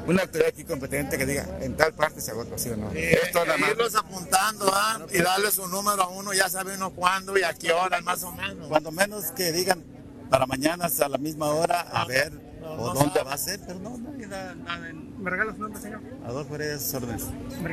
una 0.07 0.23
autoridad 0.23 0.51
aquí 0.51 0.63
competente 0.63 1.19
que 1.19 1.27
diga 1.27 1.45
en 1.61 1.77
tal 1.77 1.93
parte 1.93 2.21
se 2.21 2.31
agota, 2.31 2.57
¿sí 2.57 2.69
o 2.71 2.77
no? 2.77 2.93
Esto 2.93 3.41
y 3.45 3.71
irlos 3.71 3.95
apuntando 3.97 4.71
¿ah? 4.73 5.01
y 5.13 5.19
darle 5.19 5.51
su 5.51 5.67
número 5.67 6.01
a 6.01 6.09
uno, 6.09 6.33
ya 6.33 6.49
sabe 6.49 6.77
uno 6.77 6.91
cuándo 6.91 7.37
y 7.37 7.43
a 7.43 7.53
qué 7.55 7.73
hora, 7.73 8.01
más 8.03 8.23
o 8.23 8.31
menos. 8.31 8.69
Cuando 8.69 8.93
menos 8.93 9.33
que 9.33 9.51
digan 9.51 9.83
para 10.31 10.47
mañana 10.47 10.87
a 10.87 11.09
la 11.09 11.19
misma 11.19 11.51
hora, 11.51 11.81
a 11.81 12.05
ver 12.05 12.46
¿O 12.67 12.95
dónde 12.95 13.23
va 13.23 13.35
a 13.35 13.39
ser? 13.39 13.61
Pero 13.67 13.79
no, 13.79 13.97
no 13.97 14.11
¿Me 14.11 15.31
regala 15.31 15.53
su 15.53 15.59
nombre, 15.59 15.81
señor? 15.81 16.01
Adolfo 16.25 16.55
Heredas 16.55 16.95
Órdenes. 16.95 17.27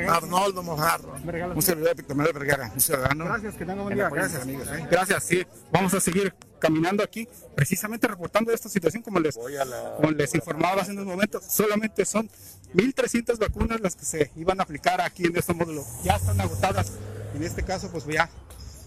Arnoldo 0.10 0.64
Mojarro. 0.64 1.16
Un 1.56 1.62
servidor 1.62 1.96
de 1.96 2.02
Víctor 2.02 2.34
Vergara, 2.34 2.72
un 2.74 2.80
ciudadano. 2.80 3.26
Gracias, 3.26 3.56
que 3.56 3.66
tenga 3.66 3.84
buen 3.84 3.96
día. 3.96 4.10
Gracias, 4.10 4.42
amigos. 4.42 4.68
¿eh? 4.72 4.88
Gracias, 4.90 5.24
sí. 5.24 5.46
Vamos 5.72 5.94
a 5.94 6.00
seguir 6.00 6.34
caminando 6.60 7.04
aquí, 7.04 7.28
precisamente 7.56 8.08
reportando 8.08 8.52
esta 8.54 8.70
situación, 8.70 9.04
como 9.04 9.20
les, 9.20 9.36
como 9.36 10.12
les 10.12 10.34
informaba 10.34 10.82
hace 10.82 10.94
unos 10.94 11.06
momentos, 11.06 11.44
solamente 11.44 12.06
son 12.06 12.30
1.300 12.74 13.38
vacunas 13.38 13.82
las 13.82 13.96
que 13.96 14.06
se 14.06 14.32
iban 14.38 14.60
a 14.62 14.64
aplicar 14.64 15.02
aquí 15.02 15.26
en 15.26 15.36
este 15.36 15.54
módulo. 15.54 15.84
Ya 16.04 16.16
están 16.16 16.40
agotadas. 16.40 16.94
En 17.36 17.44
este 17.44 17.64
caso, 17.64 17.90
pues 17.92 18.06
ya 18.06 18.30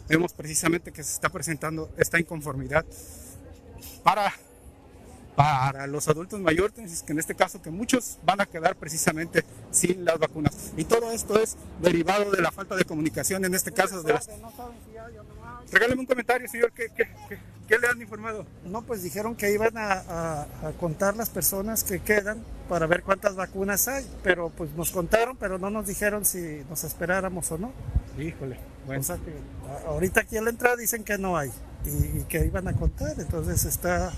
vemos 0.08 0.32
precisamente 0.32 0.92
que 0.92 1.02
se 1.02 1.12
está 1.12 1.28
presentando 1.28 1.90
esta 1.98 2.18
inconformidad 2.18 2.86
para 4.02 4.32
para 5.36 5.86
los 5.86 6.08
adultos 6.08 6.40
mayores, 6.40 7.02
que 7.02 7.12
en 7.12 7.18
este 7.18 7.34
caso 7.34 7.60
que 7.60 7.70
muchos 7.70 8.18
van 8.24 8.40
a 8.40 8.46
quedar 8.46 8.74
precisamente 8.74 9.44
sin 9.70 10.04
las 10.04 10.18
vacunas. 10.18 10.72
Y 10.78 10.84
todo 10.84 11.12
esto 11.12 11.38
es 11.38 11.56
derivado 11.82 12.30
de 12.30 12.40
la 12.40 12.50
falta 12.50 12.74
de 12.74 12.84
comunicación, 12.84 13.44
en 13.44 13.54
este 13.54 13.70
caso 13.70 14.02
de 14.02 14.14
las... 14.14 14.28
Regáleme 15.70 16.00
un 16.00 16.06
comentario, 16.06 16.48
señor, 16.48 16.72
¿qué, 16.72 16.86
qué, 16.96 17.08
qué, 17.68 17.78
le 17.78 17.86
han 17.88 18.00
informado? 18.00 18.46
No, 18.64 18.82
pues 18.82 19.02
dijeron 19.02 19.34
que 19.34 19.52
iban 19.52 19.76
a, 19.76 20.46
a, 20.62 20.72
contar 20.78 21.16
las 21.16 21.28
personas 21.28 21.84
que 21.84 21.98
quedan 21.98 22.42
para 22.68 22.86
ver 22.86 23.02
cuántas 23.02 23.34
vacunas 23.34 23.88
hay, 23.88 24.06
pero 24.22 24.50
pues 24.50 24.70
nos 24.72 24.90
contaron, 24.90 25.36
pero 25.36 25.58
no 25.58 25.68
nos 25.68 25.86
dijeron 25.86 26.24
si 26.24 26.62
nos 26.70 26.84
esperáramos 26.84 27.50
o 27.50 27.58
no. 27.58 27.72
Híjole, 28.16 28.58
bueno. 28.86 29.00
O 29.00 29.04
sea 29.04 29.16
que 29.16 29.34
ahorita 29.86 30.20
aquí 30.20 30.36
a 30.36 30.42
la 30.42 30.50
entrada 30.50 30.76
dicen 30.76 31.02
que 31.02 31.18
no 31.18 31.36
hay 31.36 31.50
y, 31.84 32.20
y 32.20 32.24
que 32.28 32.46
iban 32.46 32.68
a 32.68 32.72
contar, 32.74 33.18
entonces 33.18 33.64
está 33.64 34.12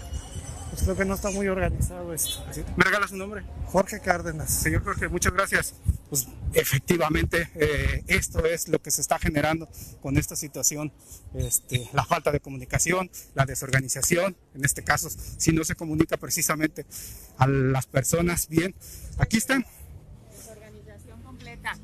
pues 0.78 0.84
creo 0.84 0.96
que 0.96 1.04
no 1.04 1.14
está 1.14 1.30
muy 1.32 1.48
organizado 1.48 2.14
esto. 2.14 2.44
¿Me 2.76 2.84
regala 2.84 3.08
su 3.08 3.16
nombre? 3.16 3.42
Jorge 3.66 3.98
Cárdenas. 3.98 4.48
Señor 4.48 4.84
Jorge, 4.84 5.08
muchas 5.08 5.32
gracias. 5.32 5.74
Pues 6.08 6.28
efectivamente 6.52 7.50
eh, 7.56 8.04
esto 8.06 8.46
es 8.46 8.68
lo 8.68 8.80
que 8.80 8.92
se 8.92 9.00
está 9.00 9.18
generando 9.18 9.68
con 10.00 10.16
esta 10.16 10.36
situación, 10.36 10.92
este, 11.34 11.88
la 11.92 12.04
falta 12.04 12.30
de 12.30 12.38
comunicación, 12.38 13.10
la 13.34 13.44
desorganización, 13.44 14.36
en 14.54 14.64
este 14.64 14.84
caso, 14.84 15.10
si 15.10 15.50
no 15.50 15.64
se 15.64 15.74
comunica 15.74 16.16
precisamente 16.16 16.86
a 17.38 17.48
las 17.48 17.86
personas 17.86 18.46
bien. 18.48 18.72
Aquí 19.18 19.38
están. 19.38 19.66
Desorganización 20.30 21.20
completa 21.22 21.76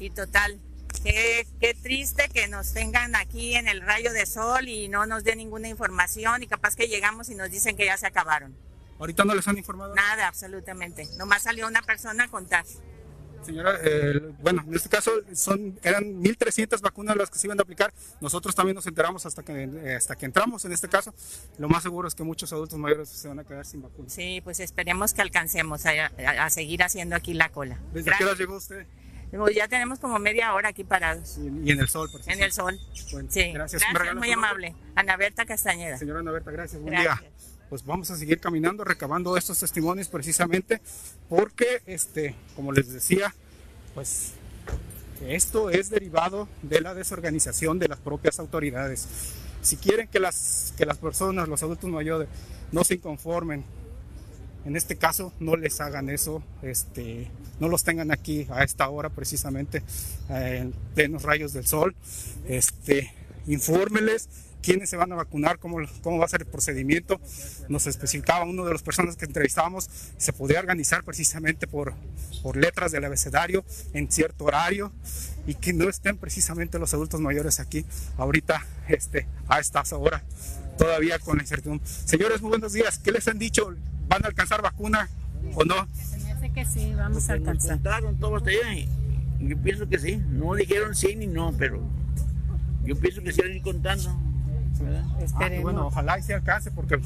y 0.00 0.10
total. 0.10 0.58
Qué, 1.02 1.46
qué, 1.60 1.74
triste 1.74 2.28
que 2.32 2.46
nos 2.48 2.72
tengan 2.74 3.16
aquí 3.16 3.54
en 3.54 3.68
el 3.68 3.80
rayo 3.80 4.12
de 4.12 4.26
sol 4.26 4.68
y 4.68 4.88
no 4.88 5.06
nos 5.06 5.24
den 5.24 5.38
ninguna 5.38 5.68
información 5.68 6.42
y 6.42 6.46
capaz 6.46 6.76
que 6.76 6.88
llegamos 6.88 7.30
y 7.30 7.34
nos 7.34 7.50
dicen 7.50 7.76
que 7.76 7.86
ya 7.86 7.96
se 7.96 8.06
acabaron. 8.06 8.54
¿Ahorita 8.98 9.24
no 9.24 9.34
les 9.34 9.48
han 9.48 9.56
informado? 9.56 9.94
Nada, 9.94 10.28
absolutamente. 10.28 11.08
Nomás 11.16 11.44
salió 11.44 11.66
una 11.66 11.80
persona 11.80 12.24
a 12.24 12.28
contar. 12.28 12.66
Señora, 13.42 13.78
eh, 13.82 14.20
bueno, 14.42 14.62
en 14.66 14.74
este 14.74 14.90
caso 14.90 15.12
son, 15.32 15.78
eran 15.82 16.22
1.300 16.22 16.80
vacunas 16.82 17.16
las 17.16 17.30
que 17.30 17.38
se 17.38 17.46
iban 17.46 17.58
a 17.58 17.62
aplicar. 17.62 17.92
Nosotros 18.20 18.54
también 18.54 18.74
nos 18.74 18.86
enteramos 18.86 19.24
hasta 19.24 19.42
que, 19.42 19.64
eh, 19.64 19.94
hasta 19.96 20.16
que 20.16 20.26
entramos 20.26 20.66
en 20.66 20.72
este 20.72 20.88
caso. 20.88 21.14
Lo 21.56 21.68
más 21.68 21.82
seguro 21.82 22.08
es 22.08 22.14
que 22.14 22.22
muchos 22.22 22.52
adultos 22.52 22.78
mayores 22.78 23.08
se 23.08 23.28
van 23.28 23.38
a 23.38 23.44
quedar 23.44 23.64
sin 23.64 23.80
vacunas. 23.80 24.12
Sí, 24.12 24.42
pues 24.44 24.60
esperemos 24.60 25.14
que 25.14 25.22
alcancemos 25.22 25.86
a, 25.86 26.06
a, 26.44 26.50
seguir 26.50 26.82
haciendo 26.82 27.16
aquí 27.16 27.32
la 27.32 27.48
cola. 27.48 27.78
¿Desde 27.94 28.12
qué 28.18 28.24
hora 28.24 28.34
llegó 28.34 28.56
usted? 28.56 28.86
Ya 29.54 29.68
tenemos 29.68 29.98
como 29.98 30.18
media 30.18 30.52
hora 30.54 30.70
aquí 30.70 30.84
parados. 30.84 31.38
Y, 31.38 31.70
en 31.70 31.80
el 31.80 31.88
sol, 31.88 32.08
por 32.10 32.20
En 32.26 32.42
el 32.42 32.52
sol. 32.52 32.78
Bueno, 33.12 33.28
sí. 33.30 33.52
Gracias. 33.52 33.82
gracias 33.92 34.16
muy 34.16 34.30
amable. 34.32 34.74
Ana 34.94 35.16
Berta 35.16 35.44
Castañeda. 35.46 35.98
Señora 35.98 36.20
Ana 36.20 36.32
Berta, 36.32 36.50
gracias. 36.50 36.82
Buen 36.82 36.96
día. 36.96 37.22
Pues 37.68 37.84
vamos 37.84 38.10
a 38.10 38.16
seguir 38.16 38.40
caminando, 38.40 38.82
recabando 38.82 39.36
estos 39.36 39.60
testimonios 39.60 40.08
precisamente 40.08 40.80
porque, 41.28 41.82
este, 41.86 42.34
como 42.56 42.72
les 42.72 42.92
decía, 42.92 43.32
pues 43.94 44.32
esto 45.28 45.70
es 45.70 45.90
derivado 45.90 46.48
de 46.62 46.80
la 46.80 46.94
desorganización 46.94 47.78
de 47.78 47.86
las 47.86 48.00
propias 48.00 48.40
autoridades. 48.40 49.06
Si 49.62 49.76
quieren 49.76 50.08
que 50.08 50.18
las, 50.18 50.74
que 50.76 50.86
las 50.86 50.98
personas, 50.98 51.46
los 51.46 51.62
adultos 51.62 51.88
mayores, 51.88 52.28
no 52.72 52.82
se 52.82 52.94
inconformen 52.94 53.64
en 54.64 54.76
este 54.76 54.96
caso 54.96 55.32
no 55.40 55.56
les 55.56 55.80
hagan 55.80 56.10
eso, 56.10 56.42
este, 56.62 57.30
no 57.58 57.68
los 57.68 57.84
tengan 57.84 58.10
aquí 58.10 58.46
a 58.50 58.62
esta 58.62 58.88
hora 58.88 59.08
precisamente 59.08 59.82
en 60.28 60.72
plenos 60.94 61.22
rayos 61.22 61.52
del 61.52 61.66
sol, 61.66 61.94
este, 62.46 63.12
infórmeles 63.46 64.28
quiénes 64.62 64.90
se 64.90 64.96
van 64.96 65.12
a 65.12 65.16
vacunar, 65.16 65.58
cómo, 65.58 65.78
cómo 66.02 66.18
va 66.18 66.26
a 66.26 66.28
ser 66.28 66.42
el 66.42 66.46
procedimiento. 66.46 67.20
Nos 67.68 67.86
especificaba 67.86 68.44
uno 68.44 68.64
de 68.64 68.72
las 68.72 68.82
personas 68.82 69.16
que 69.16 69.24
entrevistábamos, 69.24 69.88
se 70.16 70.32
podía 70.32 70.60
organizar 70.60 71.04
precisamente 71.04 71.66
por, 71.66 71.94
por 72.42 72.56
letras 72.56 72.92
del 72.92 73.04
abecedario 73.04 73.64
en 73.92 74.10
cierto 74.10 74.44
horario 74.44 74.92
y 75.46 75.54
que 75.54 75.72
no 75.72 75.88
estén 75.88 76.16
precisamente 76.16 76.78
los 76.78 76.94
adultos 76.94 77.20
mayores 77.20 77.60
aquí 77.60 77.84
ahorita 78.18 78.64
este, 78.88 79.26
a 79.48 79.60
esta 79.60 79.82
hora 79.92 80.22
todavía 80.76 81.18
con 81.18 81.36
la 81.36 81.42
incertidumbre. 81.42 81.86
Señores, 82.04 82.40
muy 82.40 82.50
buenos 82.50 82.72
días. 82.72 82.98
¿Qué 82.98 83.12
les 83.12 83.28
han 83.28 83.38
dicho? 83.38 83.74
¿Van 84.10 84.24
a 84.24 84.26
alcanzar 84.26 84.60
vacuna 84.60 85.08
o 85.54 85.64
no? 85.64 85.86
Me 86.24 86.32
hace 86.32 86.50
que 86.50 86.64
sí, 86.64 86.92
vamos 86.96 87.30
a 87.30 87.34
alcanzar. 87.34 87.78
todos 88.18 88.42
y 88.50 88.88
yo 89.48 89.56
pienso 89.56 89.88
que 89.88 90.00
sí. 90.00 90.20
No 90.28 90.54
dijeron 90.54 90.96
sí 90.96 91.14
ni 91.14 91.28
no, 91.28 91.54
pero 91.56 91.80
yo 92.82 92.96
pienso 92.96 93.22
que 93.22 93.32
sí 93.32 93.40
van 93.40 93.52
a 93.52 93.54
ir 93.54 93.62
contando. 93.62 94.10
Ah, 95.34 95.50
bueno, 95.62 95.86
ojalá 95.86 96.18
y 96.18 96.22
se 96.22 96.34
alcance 96.34 96.72
porque 96.72 96.98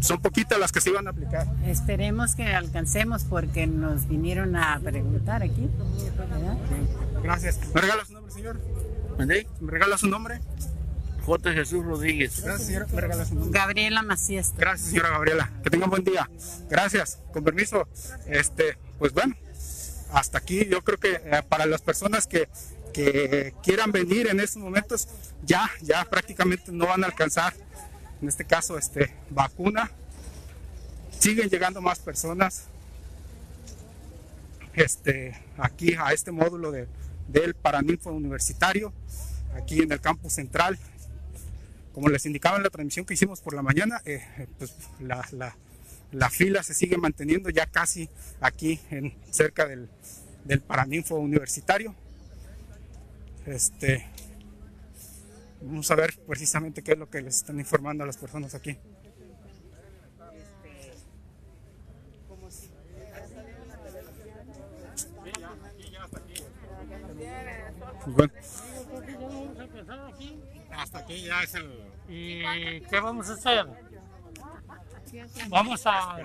son 0.00 0.20
poquitas 0.20 0.58
las 0.58 0.72
que 0.72 0.82
se 0.82 0.90
iban 0.90 1.06
a 1.06 1.10
aplicar. 1.10 1.46
Esperemos 1.64 2.34
que 2.34 2.44
alcancemos 2.44 3.24
porque 3.24 3.66
nos 3.66 4.06
vinieron 4.06 4.54
a 4.54 4.78
preguntar 4.80 5.42
aquí. 5.42 5.70
Gracias. 7.22 7.60
¿Me 7.74 7.80
regala 7.80 8.04
su 8.04 8.12
nombre, 8.12 8.32
señor? 8.32 8.60
¿Me 9.18 9.46
regala 9.70 9.96
su 9.96 10.08
nombre? 10.08 10.40
J. 11.24 11.52
Jesús 11.52 11.84
Rodríguez. 11.84 12.42
Gracias, 12.42 12.66
señora. 12.66 12.86
Gabriela 13.50 14.02
Macías. 14.02 14.52
Gracias, 14.56 14.90
señora 14.90 15.10
Gabriela. 15.10 15.50
Que 15.62 15.70
tenga 15.70 15.84
un 15.84 15.90
buen 15.90 16.04
día. 16.04 16.28
Gracias. 16.68 17.20
Con 17.32 17.44
permiso. 17.44 17.88
Este, 18.26 18.76
pues 18.98 19.12
bueno, 19.12 19.34
hasta 20.12 20.38
aquí 20.38 20.66
yo 20.66 20.82
creo 20.82 20.98
que 20.98 21.14
eh, 21.14 21.42
para 21.48 21.66
las 21.66 21.80
personas 21.82 22.26
que, 22.26 22.48
que 22.92 23.54
quieran 23.62 23.92
venir 23.92 24.28
en 24.28 24.40
estos 24.40 24.62
momentos, 24.62 25.08
ya, 25.44 25.70
ya 25.80 26.04
prácticamente 26.04 26.72
no 26.72 26.86
van 26.86 27.04
a 27.04 27.06
alcanzar, 27.06 27.54
en 28.20 28.28
este 28.28 28.44
caso, 28.44 28.76
este, 28.78 29.14
vacuna. 29.30 29.90
Siguen 31.18 31.48
llegando 31.48 31.80
más 31.80 32.00
personas 32.00 32.64
este, 34.74 35.40
aquí 35.56 35.94
a 35.94 36.12
este 36.12 36.32
módulo 36.32 36.72
de, 36.72 36.88
del 37.28 37.54
Paraninfo 37.54 38.10
Universitario, 38.10 38.92
aquí 39.54 39.82
en 39.82 39.92
el 39.92 40.00
campus 40.00 40.32
central 40.32 40.78
como 41.92 42.08
les 42.08 42.24
indicaba 42.26 42.56
en 42.56 42.62
la 42.62 42.70
transmisión 42.70 43.04
que 43.04 43.14
hicimos 43.14 43.40
por 43.40 43.54
la 43.54 43.62
mañana, 43.62 44.00
eh, 44.04 44.48
pues 44.58 44.74
la, 45.00 46.30
fila 46.30 46.62
se 46.62 46.74
sigue 46.74 46.96
manteniendo 46.96 47.50
ya 47.50 47.66
casi 47.66 48.08
aquí 48.40 48.80
en, 48.90 49.14
cerca 49.30 49.66
del, 49.66 49.88
del 50.44 50.60
Paraninfo 50.60 51.16
Universitario. 51.16 51.94
Este, 53.46 54.06
vamos 55.60 55.90
a 55.90 55.94
ver 55.94 56.18
precisamente 56.26 56.82
qué 56.82 56.92
es 56.92 56.98
lo 56.98 57.10
que 57.10 57.22
les 57.22 57.36
están 57.36 57.58
informando 57.58 58.04
a 58.04 58.06
las 58.06 58.16
personas 58.16 58.54
aquí. 58.54 58.78
Bueno. 68.06 68.32
Hasta 70.92 71.06
aquí 71.06 71.22
ya 71.22 71.42
es 71.42 71.54
el... 71.54 71.72
¿Y 72.06 72.80
qué 72.82 73.00
vamos 73.00 73.26
a 73.30 73.32
hacer? 73.32 73.66
Vamos 75.48 75.86
a 75.86 76.16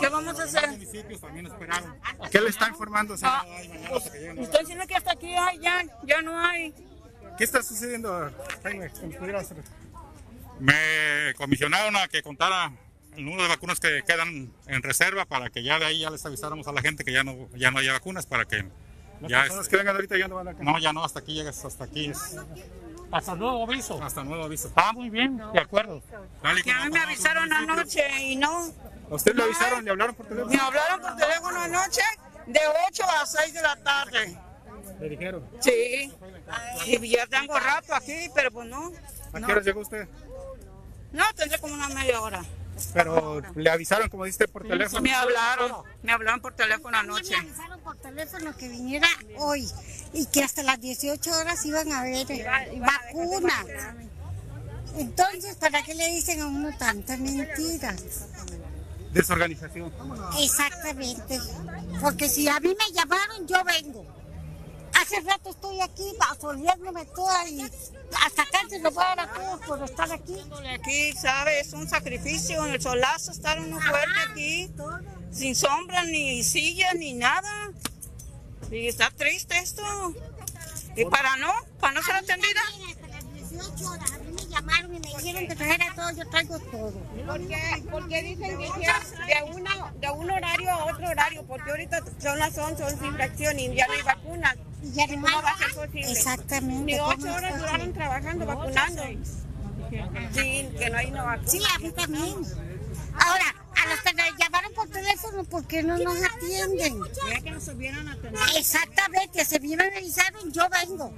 ¿Qué 0.00 0.08
vamos 0.08 0.40
a 0.40 0.44
hacer? 0.44 0.70
¿Qué 2.30 2.40
le 2.40 2.48
está 2.48 2.68
informando? 2.68 3.14
Ah, 3.22 3.44
estoy 4.38 4.60
diciendo 4.60 4.86
que 4.86 4.94
hasta 4.94 5.12
aquí 5.12 5.34
hay, 5.34 5.58
ya, 5.58 5.84
ya 6.02 6.22
no 6.22 6.38
hay. 6.38 6.72
¿Qué 7.36 7.44
está 7.44 7.62
sucediendo, 7.62 8.30
Me 10.58 11.34
comisionaron 11.36 11.94
a 11.96 12.08
que 12.08 12.22
contara 12.22 12.72
el 13.16 13.24
número 13.26 13.42
de 13.42 13.48
vacunas 13.50 13.80
que 13.80 14.02
quedan 14.06 14.50
en 14.66 14.82
reserva 14.82 15.26
para 15.26 15.50
que 15.50 15.62
ya 15.62 15.78
de 15.78 15.84
ahí 15.84 16.00
ya 16.00 16.08
les 16.08 16.24
avisáramos 16.24 16.66
a 16.68 16.72
la 16.72 16.80
gente 16.80 17.04
que 17.04 17.12
ya 17.12 17.22
no, 17.22 17.50
ya 17.54 17.70
no 17.70 17.80
haya 17.80 17.92
vacunas 17.92 18.24
para 18.24 18.46
que 18.46 18.64
las 19.20 19.30
ya 19.30 19.40
personas 19.42 19.68
que 19.68 19.76
vengan 19.76 19.94
ahorita 19.94 20.16
ya 20.16 20.26
no 20.26 20.36
van 20.36 20.48
a 20.48 20.52
No, 20.54 20.78
ya 20.78 20.94
no, 20.94 21.04
hasta 21.04 21.18
aquí 21.20 21.34
llegas, 21.34 21.62
hasta 21.66 21.84
aquí 21.84 22.06
es. 22.06 22.36
Hasta 23.10 23.34
nuevo 23.34 23.64
aviso. 23.64 24.02
Hasta 24.02 24.22
nuevo 24.22 24.44
aviso. 24.44 24.70
Ah, 24.76 24.92
muy 24.92 25.10
bien, 25.10 25.40
de 25.52 25.60
acuerdo. 25.60 26.02
Que 26.62 26.70
a 26.70 26.84
mí 26.84 26.90
me 26.90 27.00
avisaron 27.00 27.52
anoche 27.52 28.02
y 28.22 28.36
no. 28.36 28.70
¿A 29.10 29.14
usted 29.14 29.34
le 29.34 29.42
avisaron? 29.42 29.84
¿Le 29.84 29.90
hablaron 29.90 30.14
por 30.14 30.26
teléfono? 30.26 30.54
Me 30.54 30.60
hablaron 30.60 31.00
por 31.00 31.16
teléfono 31.16 31.60
anoche 31.60 32.02
de 32.46 32.60
8 32.88 33.02
a 33.20 33.26
6 33.26 33.54
de 33.54 33.62
la 33.62 33.76
tarde. 33.76 34.38
¿Le 35.00 35.08
dijeron? 35.08 35.44
Sí. 35.60 36.12
Y 36.86 37.08
ya 37.08 37.26
tengo 37.26 37.58
rato 37.58 37.94
aquí, 37.94 38.28
pero 38.34 38.50
pues 38.50 38.68
no. 38.68 38.92
¿A 39.32 39.40
qué 39.40 39.52
hora 39.52 39.60
llegó 39.62 39.80
usted? 39.80 40.08
No, 41.12 41.24
tendré 41.34 41.58
como 41.58 41.74
una 41.74 41.88
media 41.88 42.20
hora. 42.20 42.42
Pero 42.92 43.40
le 43.54 43.70
avisaron, 43.70 44.08
como 44.08 44.24
dijiste, 44.24 44.48
por 44.48 44.66
teléfono. 44.66 45.02
Me 45.02 45.14
hablaron, 45.14 45.72
me 46.02 46.12
hablaron 46.12 46.40
por 46.40 46.54
teléfono 46.54 46.96
anoche. 46.96 47.30
Me 47.30 47.48
avisaron 47.48 47.80
por 47.80 47.96
teléfono 47.96 48.56
que 48.56 48.68
viniera 48.68 49.08
hoy 49.36 49.68
y 50.12 50.26
que 50.26 50.42
hasta 50.42 50.62
las 50.62 50.80
18 50.80 51.30
horas 51.30 51.64
iban 51.66 51.92
a 51.92 52.00
haber 52.00 52.26
vacunas. 52.78 53.66
Entonces, 54.96 55.56
¿para 55.56 55.82
qué 55.82 55.94
le 55.94 56.06
dicen 56.08 56.40
a 56.40 56.46
uno 56.46 56.76
tanta 56.76 57.16
mentira? 57.16 57.94
Desorganización. 59.12 59.92
Exactamente. 60.40 61.38
Porque 62.00 62.28
si 62.28 62.48
a 62.48 62.58
mí 62.60 62.68
me 62.68 62.94
llamaron, 62.94 63.46
yo 63.46 63.62
vengo. 63.64 64.17
Hace 65.08 65.20
rato 65.22 65.48
estoy 65.48 65.80
aquí 65.80 66.04
asoleándome 66.20 67.06
toda 67.06 67.48
y 67.48 67.62
hasta 67.62 68.44
casi 68.44 68.78
lo 68.78 68.90
voy 68.90 69.02
a 69.02 69.16
dar 69.16 69.20
a 69.20 69.32
todos 69.32 69.60
por 69.62 69.82
estar 69.82 70.12
aquí. 70.12 70.36
Aquí, 70.70 71.12
¿sabes? 71.14 71.68
Es 71.68 71.72
un 71.72 71.88
sacrificio 71.88 72.66
en 72.66 72.74
el 72.74 72.82
solazo 72.82 73.32
estar 73.32 73.58
uno 73.58 73.80
fuerte 73.80 74.20
aquí, 74.30 74.70
sin 75.32 75.56
sombra, 75.56 76.04
ni 76.04 76.44
silla, 76.44 76.92
ni 76.92 77.14
nada. 77.14 77.70
Y 78.70 78.86
está 78.86 79.10
triste 79.10 79.56
esto. 79.56 79.82
Y 80.94 81.06
para 81.06 81.36
no, 81.36 81.54
para 81.80 81.94
no 81.94 82.02
ser 82.02 82.16
atendida. 82.16 82.60
Hasta 82.90 83.08
las 83.08 83.32
18 83.32 83.90
horas, 83.90 84.12
a 84.12 84.18
mí 84.18 84.30
me 84.30 84.46
llamaron 84.46 84.94
y 84.94 85.00
me 85.00 85.08
dijeron 85.08 85.48
que 85.48 85.56
trajera 85.56 85.94
todo, 85.96 86.10
yo 86.10 86.28
traigo 86.28 86.58
todo. 86.58 86.92
Porque, 87.26 87.84
porque 87.90 88.22
dicen 88.24 88.58
que 88.58 88.66
de, 88.66 89.52
una, 89.54 89.90
de 89.90 90.10
un 90.10 90.30
horario 90.30 90.70
a 90.70 90.84
otro 90.84 91.08
horario, 91.08 91.46
porque 91.46 91.70
ahorita 91.70 92.02
son 92.20 92.38
las 92.38 92.58
11, 92.58 92.84
11 92.84 93.06
infracción 93.06 93.58
y 93.58 93.74
ya 93.74 93.86
no 93.86 93.94
hay 93.94 94.02
vacunas. 94.02 94.56
Y 94.82 94.86
no 95.16 95.22
¿Cómo 95.22 95.26
hay- 95.28 95.42
va 95.44 95.50
a 95.50 95.58
ser 95.58 95.74
posible? 95.74 96.12
Exactamente, 96.12 96.84
Ni 96.92 96.98
¿cómo 96.98 97.10
ocho 97.10 97.34
horas 97.34 97.58
duraron 97.58 97.92
trabajando, 97.92 98.46
vacunando. 98.46 99.02
Sí, 100.34 100.68
que 100.78 100.90
no 100.90 100.96
hay 100.98 101.10
no 101.10 101.24
vacuna. 101.24 101.48
Sí, 101.50 101.60
a 101.74 101.78
mí 101.78 101.90
también. 101.92 102.34
Ahora, 103.14 103.54
a 103.74 103.88
los 103.88 104.00
que 104.00 104.12
nos 104.12 104.26
llamaron 104.38 104.72
por 104.74 104.88
teléfono, 104.88 105.44
¿por 105.44 105.64
qué 105.66 105.82
no 105.82 105.98
nos 105.98 106.16
atienden? 106.22 107.00
Ya 107.28 107.40
que 107.40 107.50
nos 107.50 107.68
hubieran 107.68 108.06
atendido. 108.08 108.44
Exactamente, 108.56 109.44
se 109.44 109.58
me 109.60 109.74
avisaron, 109.96 110.52
yo 110.52 110.68
vengo. 110.68 111.12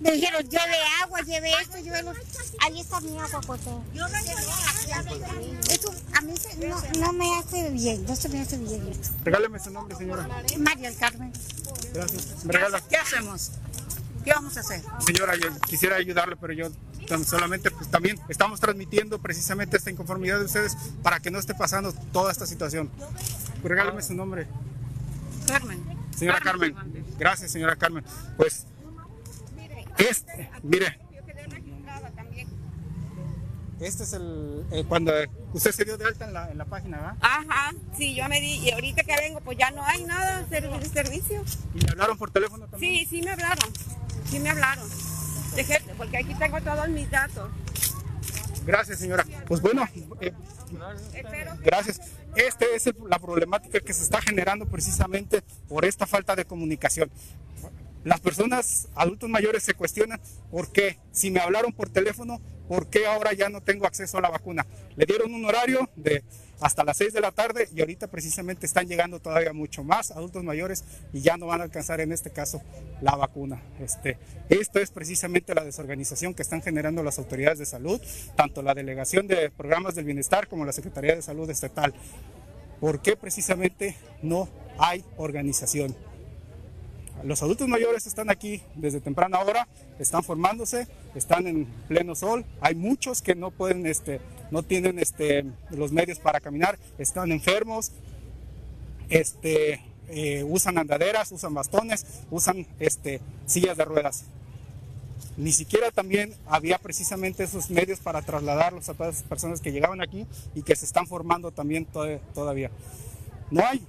Me 0.00 0.12
dijeron, 0.12 0.42
lleve 0.48 0.76
agua, 1.02 1.20
lleve 1.22 1.50
esto, 1.60 1.78
lleve 1.78 2.02
lo... 2.02 2.12
Ahí 2.60 2.80
está 2.80 3.00
mi 3.00 3.18
agua, 3.18 3.40
Coto. 3.46 3.82
Eso 5.70 5.94
a 6.14 6.20
mí 6.20 6.34
se- 6.36 6.56
no, 6.68 6.76
no 6.98 7.12
me 7.12 7.38
hace 7.38 7.70
bien, 7.70 8.04
no 8.06 8.14
se 8.14 8.28
me 8.28 8.40
hace 8.40 8.58
bien 8.58 8.86
esto. 8.88 9.10
Regáleme 9.24 9.58
su 9.58 9.70
nombre, 9.70 9.96
señora. 9.96 10.28
María 10.58 10.90
del 10.90 10.98
Carmen. 10.98 11.32
Gracias. 11.94 12.44
Me 12.44 12.52
regala. 12.52 12.80
¿Qué 12.80 12.96
hacemos? 12.96 13.52
¿Qué 14.24 14.32
vamos 14.32 14.56
a 14.56 14.60
hacer? 14.60 14.82
Señora, 15.04 15.34
yo 15.36 15.48
quisiera 15.60 15.96
ayudarle, 15.96 16.36
pero 16.36 16.52
yo 16.52 16.68
solamente, 17.24 17.70
pues 17.70 17.90
también 17.90 18.18
estamos 18.28 18.60
transmitiendo 18.60 19.18
precisamente 19.20 19.76
esta 19.76 19.90
inconformidad 19.90 20.38
de 20.40 20.44
ustedes 20.46 20.76
para 21.02 21.20
que 21.20 21.30
no 21.30 21.38
esté 21.38 21.54
pasando 21.54 21.92
toda 22.12 22.32
esta 22.32 22.46
situación. 22.46 22.90
Regáleme 23.62 24.02
su 24.02 24.14
nombre. 24.14 24.46
Carmen. 25.46 25.82
Señora 26.16 26.40
Carmen. 26.40 26.74
Gracias, 27.18 27.50
señora 27.52 27.76
Carmen. 27.76 28.04
Pues, 28.36 28.66
este, 29.98 30.50
mire, 30.62 30.98
este 33.80 34.04
es 34.04 34.12
el, 34.14 34.64
eh, 34.72 34.84
cuando 34.88 35.12
usted 35.52 35.70
se 35.72 35.84
dio 35.84 35.98
de 35.98 36.06
alta 36.06 36.24
en 36.24 36.32
la, 36.32 36.50
en 36.50 36.56
la 36.58 36.64
página, 36.64 36.96
¿verdad? 36.98 37.16
Ajá, 37.20 37.74
sí, 37.96 38.14
yo 38.14 38.26
me 38.28 38.40
di, 38.40 38.54
y 38.58 38.70
ahorita 38.70 39.02
que 39.04 39.14
vengo, 39.16 39.40
pues 39.40 39.58
ya 39.58 39.70
no 39.70 39.82
hay 39.84 40.02
nada 40.04 40.42
de 40.42 40.60
servi- 40.62 40.82
servicio. 40.90 41.44
Y 41.74 41.84
me 41.84 41.90
hablaron 41.90 42.16
por 42.16 42.30
teléfono 42.30 42.66
también. 42.68 43.00
Sí, 43.00 43.06
sí 43.06 43.22
me 43.22 43.30
hablaron, 43.32 43.70
sí 44.30 44.38
me 44.38 44.48
hablaron. 44.50 44.88
Dejé- 45.54 45.82
porque 45.96 46.18
aquí 46.18 46.34
tengo 46.34 46.60
todos 46.62 46.88
mis 46.88 47.10
datos. 47.10 47.50
Gracias, 48.64 48.98
señora. 48.98 49.24
Pues 49.46 49.60
bueno, 49.60 49.86
eh, 50.20 50.32
gracias. 51.62 52.00
Esta 52.34 52.64
es 52.74 52.86
el- 52.86 52.96
la 53.08 53.18
problemática 53.18 53.80
que 53.80 53.92
se 53.92 54.02
está 54.02 54.20
generando 54.20 54.66
precisamente 54.66 55.42
por 55.68 55.84
esta 55.84 56.06
falta 56.06 56.34
de 56.34 56.44
comunicación. 56.44 57.10
Las 58.06 58.20
personas, 58.20 58.86
adultos 58.94 59.28
mayores, 59.28 59.64
se 59.64 59.74
cuestionan 59.74 60.20
por 60.52 60.70
qué, 60.70 60.96
si 61.10 61.32
me 61.32 61.40
hablaron 61.40 61.72
por 61.72 61.88
teléfono, 61.88 62.40
por 62.68 62.86
qué 62.86 63.04
ahora 63.04 63.32
ya 63.32 63.48
no 63.48 63.60
tengo 63.62 63.84
acceso 63.84 64.16
a 64.16 64.20
la 64.20 64.30
vacuna. 64.30 64.64
Le 64.94 65.06
dieron 65.06 65.34
un 65.34 65.44
horario 65.44 65.90
de 65.96 66.22
hasta 66.60 66.84
las 66.84 66.98
6 66.98 67.12
de 67.12 67.20
la 67.20 67.32
tarde 67.32 67.68
y 67.74 67.80
ahorita 67.80 68.06
precisamente 68.06 68.64
están 68.64 68.86
llegando 68.86 69.18
todavía 69.18 69.52
mucho 69.52 69.82
más 69.82 70.12
adultos 70.12 70.44
mayores 70.44 70.84
y 71.12 71.20
ya 71.20 71.36
no 71.36 71.46
van 71.46 71.60
a 71.60 71.64
alcanzar 71.64 72.00
en 72.00 72.12
este 72.12 72.30
caso 72.30 72.62
la 73.02 73.16
vacuna. 73.16 73.60
Este, 73.80 74.18
esto 74.50 74.78
es 74.78 74.92
precisamente 74.92 75.52
la 75.52 75.64
desorganización 75.64 76.32
que 76.32 76.42
están 76.42 76.62
generando 76.62 77.02
las 77.02 77.18
autoridades 77.18 77.58
de 77.58 77.66
salud, 77.66 78.00
tanto 78.36 78.62
la 78.62 78.74
Delegación 78.74 79.26
de 79.26 79.50
Programas 79.50 79.96
del 79.96 80.04
Bienestar 80.04 80.46
como 80.46 80.64
la 80.64 80.72
Secretaría 80.72 81.16
de 81.16 81.22
Salud 81.22 81.50
Estatal. 81.50 81.92
¿Por 82.78 83.02
qué 83.02 83.16
precisamente 83.16 83.96
no 84.22 84.48
hay 84.78 85.04
organización? 85.16 85.96
Los 87.26 87.42
adultos 87.42 87.66
mayores 87.66 88.06
están 88.06 88.30
aquí 88.30 88.62
desde 88.76 89.00
temprana 89.00 89.40
hora, 89.40 89.66
están 89.98 90.22
formándose, 90.22 90.86
están 91.16 91.48
en 91.48 91.64
pleno 91.88 92.14
sol. 92.14 92.44
Hay 92.60 92.76
muchos 92.76 93.20
que 93.20 93.34
no 93.34 93.50
pueden, 93.50 93.84
este, 93.86 94.20
no 94.52 94.62
tienen 94.62 95.00
este, 95.00 95.44
los 95.70 95.90
medios 95.90 96.20
para 96.20 96.38
caminar, 96.38 96.78
están 96.98 97.32
enfermos, 97.32 97.90
este, 99.08 99.80
eh, 100.08 100.44
usan 100.44 100.78
andaderas, 100.78 101.32
usan 101.32 101.52
bastones, 101.52 102.06
usan 102.30 102.64
este, 102.78 103.20
sillas 103.46 103.76
de 103.76 103.84
ruedas. 103.84 104.26
Ni 105.36 105.50
siquiera 105.52 105.90
también 105.90 106.32
había 106.46 106.78
precisamente 106.78 107.42
esos 107.42 107.70
medios 107.70 107.98
para 107.98 108.22
trasladarlos 108.22 108.88
a 108.88 108.94
todas 108.94 109.16
esas 109.16 109.28
personas 109.28 109.60
que 109.60 109.72
llegaban 109.72 110.00
aquí 110.00 110.26
y 110.54 110.62
que 110.62 110.76
se 110.76 110.84
están 110.84 111.08
formando 111.08 111.50
también 111.50 111.86
to- 111.86 112.20
todavía. 112.34 112.70
No 113.50 113.66
hay. 113.66 113.84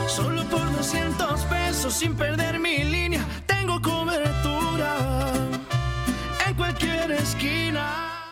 solo 0.09 0.43
por 0.45 0.73
200 0.73 1.41
pesos 1.43 1.95
sin 1.95 2.17
perder 2.17 2.59
mi 2.59 2.83
línea, 2.83 3.25
tengo 3.47 3.81
cobertura 3.81 4.97
en 6.47 6.55
cualquier 6.55 7.13
esquina. 7.13 8.25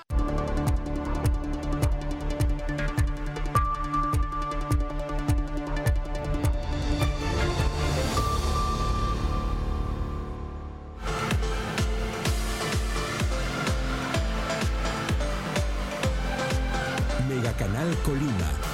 Mega 17.29 17.53
Canal 17.53 17.97
Colima 18.05 18.66